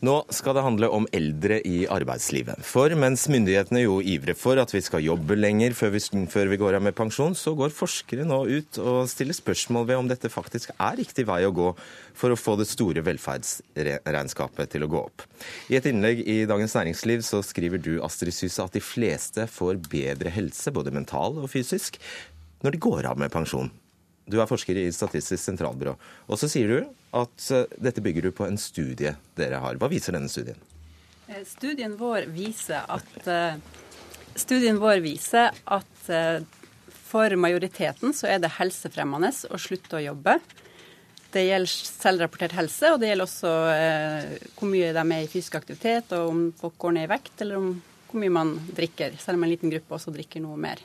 [0.00, 2.62] Nå skal det handle om eldre i arbeidslivet.
[2.64, 6.00] For mens myndighetene jo ivrer for at vi skal jobbe lenger før vi,
[6.32, 10.00] før vi, går av med pensjon, så går forskere nå ut og stiller spørsmål ved
[10.00, 11.68] om dette faktisk er riktig vei å gå
[12.16, 15.26] for å få det store velferdsregnskapet til å gå opp.
[15.68, 19.82] I et innlegg i Dagens Næringsliv så skriver du Astrid Syse at de fleste får
[19.84, 22.00] bedre helse, både mental og fysisk,
[22.64, 23.68] når de går av med pensjon.
[24.30, 25.92] Du er forsker i Statistisk sentralbyrå.
[26.30, 29.78] Og så sier du at eh, dette bygger du på en studie dere har.
[29.80, 30.58] Hva viser denne studien?
[31.28, 33.58] Eh, studien vår viser at, eh,
[34.38, 35.86] studien vår viser at
[37.10, 40.36] for majoriteten så er det helsefremmende å slutte å jobbe.
[41.34, 43.50] Det gjelder selvrapportert helse, og det gjelder også
[44.56, 47.58] hvor mye de er i fysisk aktivitet, og om folk går ned i vekt, eller
[47.58, 47.68] om
[48.06, 50.82] hvor mye man drikker, selv om en liten gruppe også drikker noe mer.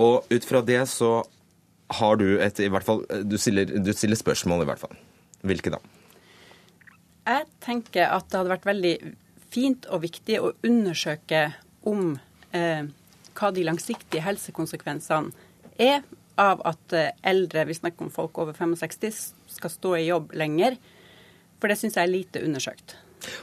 [0.00, 1.12] Og ut fra det så
[2.00, 4.96] har du et i hvert fall, du stiller, du stiller spørsmål, i hvert fall.
[5.46, 5.80] Hvilke da?
[7.28, 8.94] Jeg tenker at det hadde vært veldig
[9.52, 11.48] fint og viktig å undersøke
[11.88, 12.14] om
[12.56, 12.88] eh,
[13.38, 15.32] hva de langsiktige helsekonsekvensene
[15.78, 16.02] er
[16.38, 19.20] av at eh, eldre, vi snakker om folk over 65,
[19.58, 20.78] skal stå i jobb lenger.
[21.58, 22.96] For det syns jeg er lite undersøkt.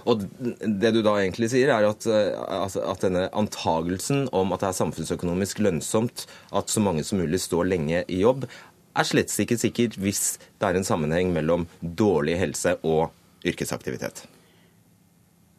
[0.08, 4.64] Og Det du da egentlig sier, er at, eh, altså, at, denne antagelsen om at
[4.64, 6.26] det er samfunnsøkonomisk lønnsomt
[6.56, 8.48] at så mange som mulig står lenge i jobb,
[8.96, 13.12] er slett ikke sikkert hvis det er en sammenheng mellom dårlig helse og
[13.46, 14.26] yrkesaktivitet.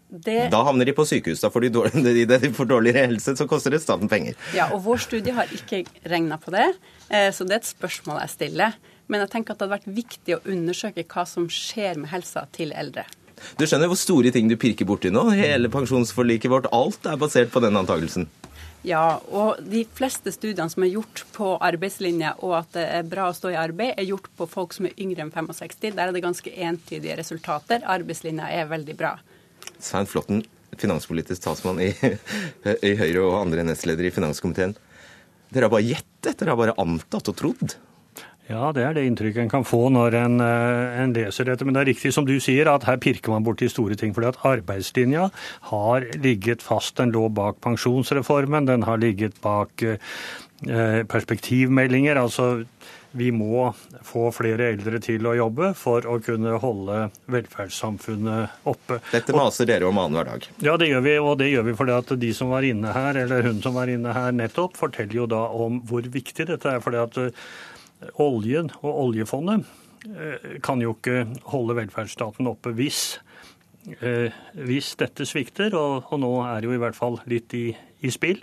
[0.08, 0.48] Det...
[0.52, 1.42] Da havner de på sykehus.
[1.42, 4.38] Da får de, dårlig, de får dårligere helse, så koster det staten penger.
[4.54, 6.68] Ja, og Vår studie har ikke regna på det,
[7.10, 8.78] eh, så det er et spørsmål jeg stiller.
[9.10, 12.46] Men jeg tenker at det hadde vært viktig å undersøke hva som skjer med helsa
[12.54, 13.06] til eldre.
[13.60, 15.28] Du skjønner hvor store ting du pirker borti nå?
[15.36, 18.26] Hele pensjonsforliket vårt, alt er basert på den antakelsen.
[18.86, 23.24] Ja, og de fleste studiene som er gjort på arbeidslinja og at det er bra
[23.30, 25.88] å stå i arbeid, er gjort på folk som er yngre enn 65.
[25.88, 27.82] Der er det ganske entydige resultater.
[27.82, 29.16] Arbeidslinja er veldig bra.
[29.82, 30.44] Svein Flåtten,
[30.78, 31.90] finanspolitisk talsmann i,
[32.86, 34.76] i Høyre og andre nestledere i finanskomiteen.
[35.50, 37.76] Dere har bare gjettet, dere har bare antatt og trodd.
[38.46, 41.66] Ja, det er det inntrykket en kan få når en, eh, en, leser dette.
[41.66, 44.14] Men det er riktig som du sier, at her pirker man borti store ting.
[44.14, 45.30] fordi at arbeidslinja
[45.72, 46.96] har ligget fast.
[46.96, 52.16] Den lå bak pensjonsreformen, den har ligget bak eh, perspektivmeldinger.
[52.16, 52.64] altså
[53.16, 53.70] vi må
[54.04, 56.98] få flere eldre til å jobbe for å kunne holde
[57.32, 58.98] velferdssamfunnet oppe.
[59.12, 60.48] Dette maser dere om annenhver dag?
[60.60, 61.14] Ja, det gjør vi.
[61.22, 63.88] Og det gjør vi fordi at de som var inne her, eller hun som var
[63.88, 66.84] inne her nettopp, forteller jo da om hvor viktig dette er.
[66.84, 67.18] fordi at
[68.22, 69.64] oljen og oljefondet
[70.10, 73.18] eh, kan jo ikke holde velferdsstaten oppe hvis,
[74.00, 77.68] eh, hvis dette svikter, og, og, nå er det jo i hvert fall litt i,
[78.04, 78.42] i spill,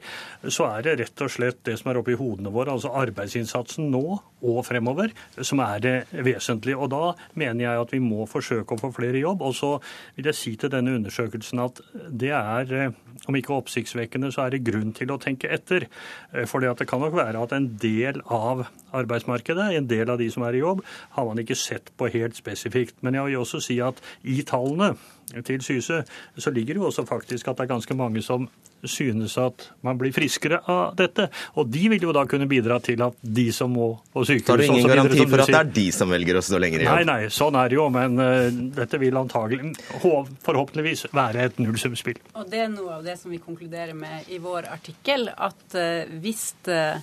[0.50, 4.04] så er det rett og slett det som er oppi hodene våre, altså arbeidsinnsatsen nå
[4.44, 5.14] og fremover,
[5.46, 5.96] som er det
[6.26, 6.78] vesentlige.
[6.78, 9.44] Og da mener jeg at vi må forsøke å få flere i jobb.
[9.46, 9.72] Og så
[10.18, 11.80] vil jeg si til denne undersøkelsen at
[12.10, 12.92] det er, eh,
[13.28, 15.88] om ikke oppsiktsvekkende, så er det grunn til å tenke etter.
[16.34, 20.30] Eh, For det kan nok være at en del av arbeidsmarkedet, en del av de
[20.30, 22.96] som er i jobb, har man ikke sett på helt spesifikt.
[23.02, 24.98] Men jeg vil også si at i tallene
[25.46, 26.04] til Syse
[26.38, 28.50] så ligger det jo også faktisk at det er ganske mange som
[28.90, 31.30] synes at man blir friskere av dette.
[31.60, 34.62] Og de vil jo da kunne bidra til at de som må på sykehus Har
[34.62, 37.00] du ingen garanti for at det er de som velger å stå lenger i jobb?
[37.00, 37.88] Nei, nei, sånn er det jo.
[37.94, 39.74] Men uh, dette vil antagelig,
[40.04, 42.22] forhåpentligvis, være et nullsumspill.
[42.38, 46.04] Og det er noe av det som vi konkluderer med i vår artikkel, at uh,
[46.24, 47.02] hvis uh,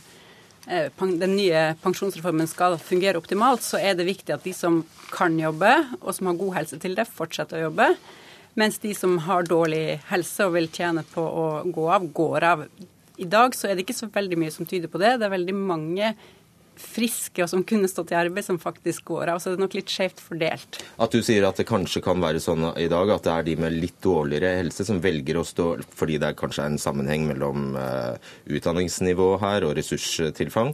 [0.66, 5.72] den nye pensjonsreformen skal fungere optimalt, så er det viktig at de som kan jobbe,
[6.00, 7.94] og som har god helse til det, fortsetter å jobbe.
[8.58, 12.66] Mens de som har dårlig helse og vil tjene på å gå av, går av.
[13.20, 15.18] I dag så er det ikke så veldig mye som tyder på det.
[15.20, 16.14] Det er veldig mange
[16.80, 19.40] friske og som kunne stått i arbeid, som faktisk går av.
[19.40, 20.80] Så det er nok litt skjevt fordelt.
[21.00, 23.56] At du sier at det kanskje kan være sånn i dag at det er de
[23.64, 27.28] med litt dårligere helse som velger å stå fordi det er kanskje er en sammenheng
[27.28, 28.16] mellom uh,
[28.48, 30.72] utdanningsnivå her og ressurstilfang.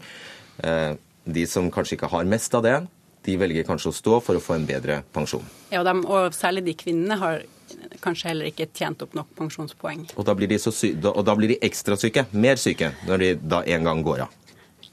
[0.62, 0.95] Uh,
[1.27, 2.77] de som kanskje ikke har mest av det,
[3.27, 5.43] de velger kanskje å stå for å få en bedre pensjon.
[5.72, 7.43] Ja, og, de, og særlig de kvinnene har
[8.02, 10.06] kanskje heller ikke tjent opp nok pensjonspoeng.
[10.16, 10.58] Og da blir de,
[11.10, 14.42] og da blir de ekstra syke, mer syke, når de da en gang går av?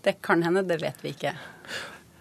[0.04, 1.36] Det kan hende, det vet vi ikke.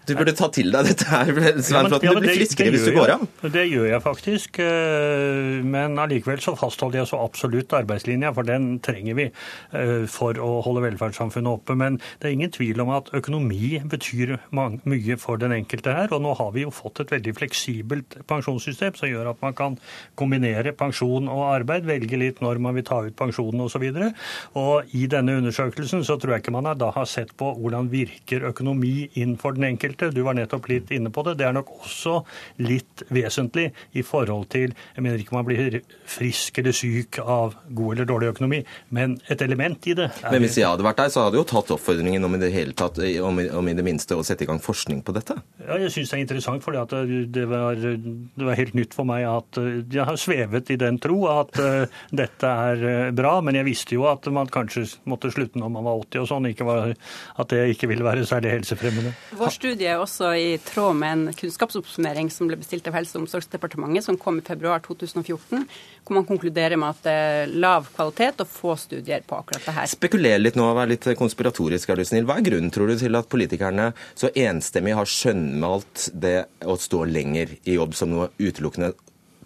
[0.03, 1.29] Du burde ta til deg dette her,
[1.63, 2.11] Svein Flåtten.
[2.11, 3.21] Du blir friskere hvis du går av.
[3.53, 4.59] Det gjør jeg faktisk.
[4.59, 10.39] Eh, men allikevel så fastholder jeg så absolutt arbeidslinja, for den trenger vi eh, for
[10.43, 11.77] å holde velferdssamfunnet oppe.
[11.79, 16.11] Men det er ingen tvil om at økonomi betyr mye for den enkelte her.
[16.11, 19.79] Og nå har vi jo fått et veldig fleksibelt pensjonssystem som gjør at man kan
[20.19, 23.87] kombinere pensjon og arbeid, velge litt når man vil ta ut pensjonen osv.
[23.87, 27.53] Og, så og i denne undersøkelsen så tror jeg ikke man da har sett på
[27.55, 30.15] hvordan virker økonomi inn for den enkelte feltet.
[30.15, 31.37] Du var nettopp litt inne på det.
[31.39, 32.23] Det er nok også
[32.61, 37.95] litt vesentlig i forhold til Jeg mener ikke man blir frisk eller syk av god
[37.95, 40.09] eller dårlig økonomi, men et element i det.
[40.23, 42.51] Men hvis jeg hadde vært der, så hadde jeg jo tatt oppfordringen om i det
[42.53, 45.37] hele tatt, om, om i det minste å sette i gang forskning på dette.
[45.63, 49.25] Ja, jeg syns det er interessant, for det, var, det var helt nytt for meg
[49.29, 53.97] at jeg har svevet i den tro at uh, dette er bra, men jeg visste
[53.97, 57.89] jo at man kanskje måtte slutte når man var 80 og sånn, at det ikke
[57.91, 59.13] ville være særlig helsefremmende.
[59.39, 63.23] Vår studie er også i tråd med en kunnskapsoppsummering som ble bestilt av Helse- og
[63.23, 65.65] omsorgsdepartementet, som kom i februar 2014,
[66.03, 69.75] hvor man konkluderer med at det er lav kvalitet og få studier på akkurat det
[69.77, 69.89] her.
[69.93, 72.27] Spekuler litt nå, og vær litt konspiratorisk, er du snill.
[72.29, 77.03] Hva er grunnen, tror du, til at politikerne så enstemmig har skjønnmalt det å stå
[77.09, 78.93] lenger i jobb som noe utelukkende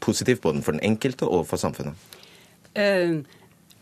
[0.04, 1.96] positivt både for den enkelte og for samfunnet?
[2.78, 3.24] Uh,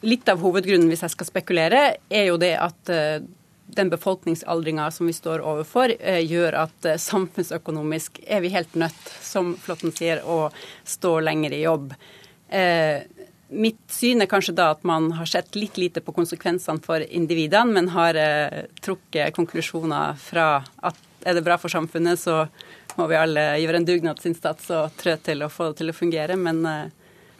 [0.05, 3.25] litt av hovedgrunnen, hvis jeg skal spekulere, er jo det at uh,
[3.65, 9.55] den befolkningsaldringa som vi står overfor, uh, gjør at samfunnsøkonomisk er vi helt nødt, som
[9.61, 10.49] Flåtten sier, å
[10.83, 11.93] stå lenger i jobb.
[13.55, 17.73] Mitt syn er kanskje da at man har sett litt lite på konsekvensene for individene,
[17.73, 18.17] men har
[18.85, 20.47] trukket konklusjoner fra
[20.85, 22.45] at er det bra for samfunnet, så
[22.99, 26.37] må vi alle gjøre en dugnadsinnsats og trø til å få det til å fungere.
[26.37, 26.61] men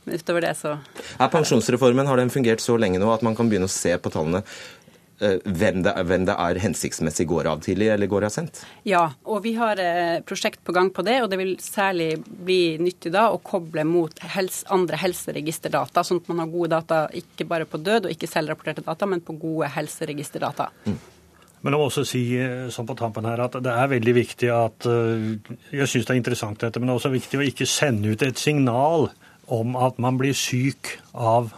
[0.05, 0.77] men utover det så
[1.17, 4.11] Er pensjonsreformen har den fungert så lenge nå at man kan begynne å se på
[4.13, 4.84] tallene eh,
[5.19, 8.61] hvem det, er, hvem det er hensiktsmessig går av tidlig eller går av sent?
[8.87, 11.21] Ja, og vi har eh, prosjekt på gang på det.
[11.23, 16.31] Og det vil særlig bli nyttig da å koble mot helse, andre helseregisterdata, sånn at
[16.31, 19.71] man har gode data ikke bare på død og ikke selvrapporterte data, men på gode
[19.77, 20.67] helseregisterdata.
[20.85, 20.97] Mm.
[21.65, 24.51] Men jeg må også si eh, sånn på tampen her, at det er veldig viktig
[24.53, 28.11] at Jeg syns det er interessant dette, men det er også viktig å ikke sende
[28.11, 29.07] ut et signal
[29.55, 31.53] om at man blir syk av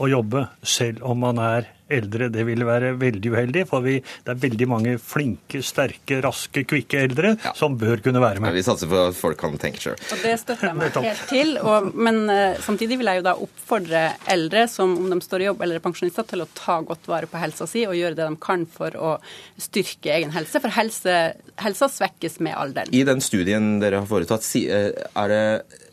[0.00, 2.28] å jobbe, selv om man er eldre.
[2.32, 7.02] Det ville være veldig uheldig, for vi, det er veldig mange flinke, sterke, raske, kvikke
[7.06, 7.54] eldre ja.
[7.58, 8.52] som bør kunne være med.
[8.52, 9.98] Ja, vi satser på at folk kan tenke sjøl.
[9.98, 11.56] Og det støtter jeg meg helt til.
[11.60, 15.50] Og, men uh, samtidig vil jeg jo da oppfordre eldre, som om de står i
[15.50, 18.30] jobb eller er pensjonister, til å ta godt vare på helsa si og gjøre det
[18.30, 19.12] de kan for å
[19.60, 20.62] styrke egen helse.
[20.62, 21.20] For helse,
[21.60, 22.94] helsa svekkes med alderen.
[22.94, 25.44] I den studien dere har foretatt, eh, er det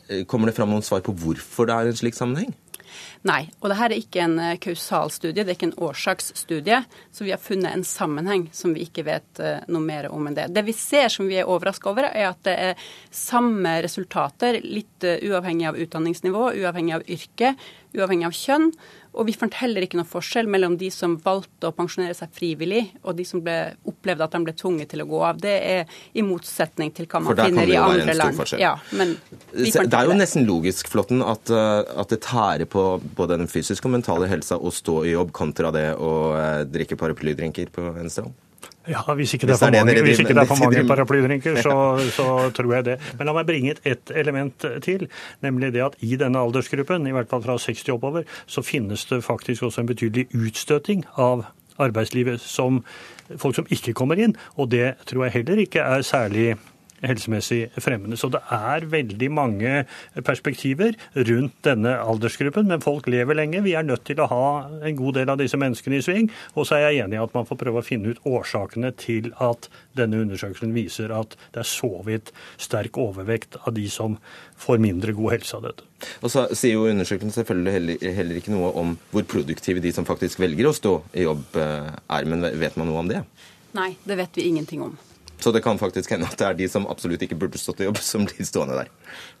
[0.08, 2.54] Eh, kommer det fram noen svar på hvorfor det er en slik sammenheng?
[3.26, 6.78] Nei, og dette er ikke en eh, kausalstudie, det er ikke en årsaksstudie.
[7.10, 10.36] Så vi har funnet en sammenheng som vi ikke vet eh, noe mer om enn
[10.38, 10.48] det.
[10.54, 15.02] Det vi ser som vi er overraska over, er at det er samme resultater, litt
[15.02, 17.54] uavhengig av utdanningsnivå, uavhengig av yrke,
[17.96, 18.70] uavhengig av kjønn.
[19.16, 22.84] Og vi fant heller ikke noe forskjell mellom de som valgte å pensjonere seg frivillig,
[23.02, 23.56] og de som ble,
[23.88, 25.40] opplevde at de ble tvunget til å gå av.
[25.42, 28.42] Det er i motsetning til hva man finner i andre land.
[28.60, 28.74] Ja,
[29.52, 32.84] det er jo nesten logisk, Flåtten, at, eh, at, det tærer på
[33.18, 36.98] både den fysiske og mentale helsa å stå i jobb kontra det å eh, drikke
[37.00, 38.36] paraplydrinker på en strand.
[38.88, 39.92] Ja, Hvis ikke det er for mange,
[40.40, 41.74] er mange paraplydrinker, så,
[42.18, 42.96] så, tror jeg det.
[43.18, 45.08] Men la meg bringe et element til,
[45.44, 49.20] nemlig det at i denne aldersgruppen, i hvert fall fra 60 oppover, så finnes det
[49.24, 51.44] faktisk også en betydelig utstøting av
[51.78, 52.82] arbeidslivet som
[53.36, 54.34] folk som ikke kommer inn.
[54.56, 56.56] Og det tror jeg heller ikke er særlig
[57.04, 58.18] helsemessig fremmende.
[58.18, 59.74] Så det er veldig mange
[60.26, 62.68] perspektiver rundt denne aldersgruppen.
[62.70, 63.62] Men folk lever lenge.
[63.66, 64.48] Vi er nødt til å ha
[64.82, 66.30] en god del av disse menneskene i sving.
[66.54, 69.32] Og så er jeg enig i at man får prøve å finne ut årsakene til
[69.44, 74.18] at denne undersøkelsen viser at det er så vidt sterk overvekt av de som
[74.58, 75.86] får mindre god helse av dette.
[76.22, 80.06] Og så sier jo undersøkelsen selvfølgelig heller, heller ikke noe om hvor produktive de som
[80.08, 82.30] faktisk velger å stå i jobb eh, er.
[82.30, 83.24] Men vet man noe om det?
[83.78, 84.96] Nei, det vet vi ingenting om.
[85.38, 87.86] Så det kan faktisk hende at det er de som absolutt ikke burde stått i
[87.86, 88.90] jobb, som blir stående der.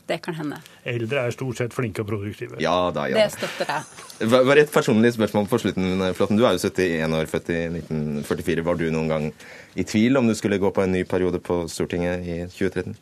[0.08, 0.60] Det kan hende.
[0.88, 2.60] Eldre er stort sett flinke og produktive.
[2.62, 3.18] Ja da, ja.
[3.18, 4.30] Det støtter jeg.
[4.30, 6.38] Bare et personlig spørsmål på slutten, Flåtten.
[6.38, 8.64] Du er jo 71 år, født i 1944.
[8.70, 9.28] Var du noen gang
[9.74, 12.96] i tvil om du skulle gå på en ny periode på Stortinget i 2013?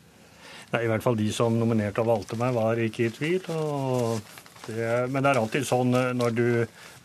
[0.73, 3.47] Nei, i hvert fall de som nominerte og valgte meg, var ikke i tvil.
[3.55, 4.19] og
[4.67, 6.47] det, men det er alltid sånn eh, når du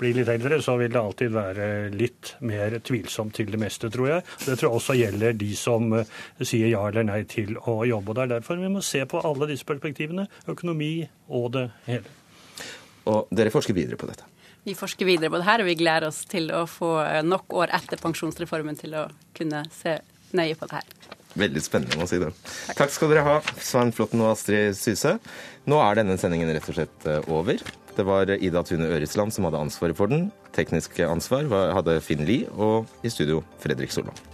[0.01, 4.09] blir litt eldre, så vil det alltid være litt mer tvilsomt til det meste, tror
[4.09, 4.25] jeg.
[4.43, 8.11] Det tror jeg også gjelder de som eh, sier ja eller nei til å jobbe.
[8.11, 10.27] og Det er derfor vi må se på alle disse perspektivene.
[10.51, 10.93] Økonomi
[11.29, 12.17] og det hele.
[13.11, 14.27] Og dere forsker videre på dette?
[14.61, 16.93] Vi forsker videre på det her, og vi gleder oss til å få
[17.25, 19.97] nok år etter pensjonsreformen til å kunne se
[20.37, 21.17] nøye på det her.
[21.41, 22.29] Veldig spennende å si det.
[22.67, 22.77] Takk.
[22.83, 25.15] Takk skal dere ha, Svein Flåtten og Astrid Syse.
[25.71, 27.61] Nå er denne sendingen rett og slett eh, over.
[27.95, 30.29] Det var Ida Tune Øresland som hadde ansvaret for den.
[30.55, 34.30] Teknisk ansvar hadde Finn Lie, og i studio Fredrik Solvang.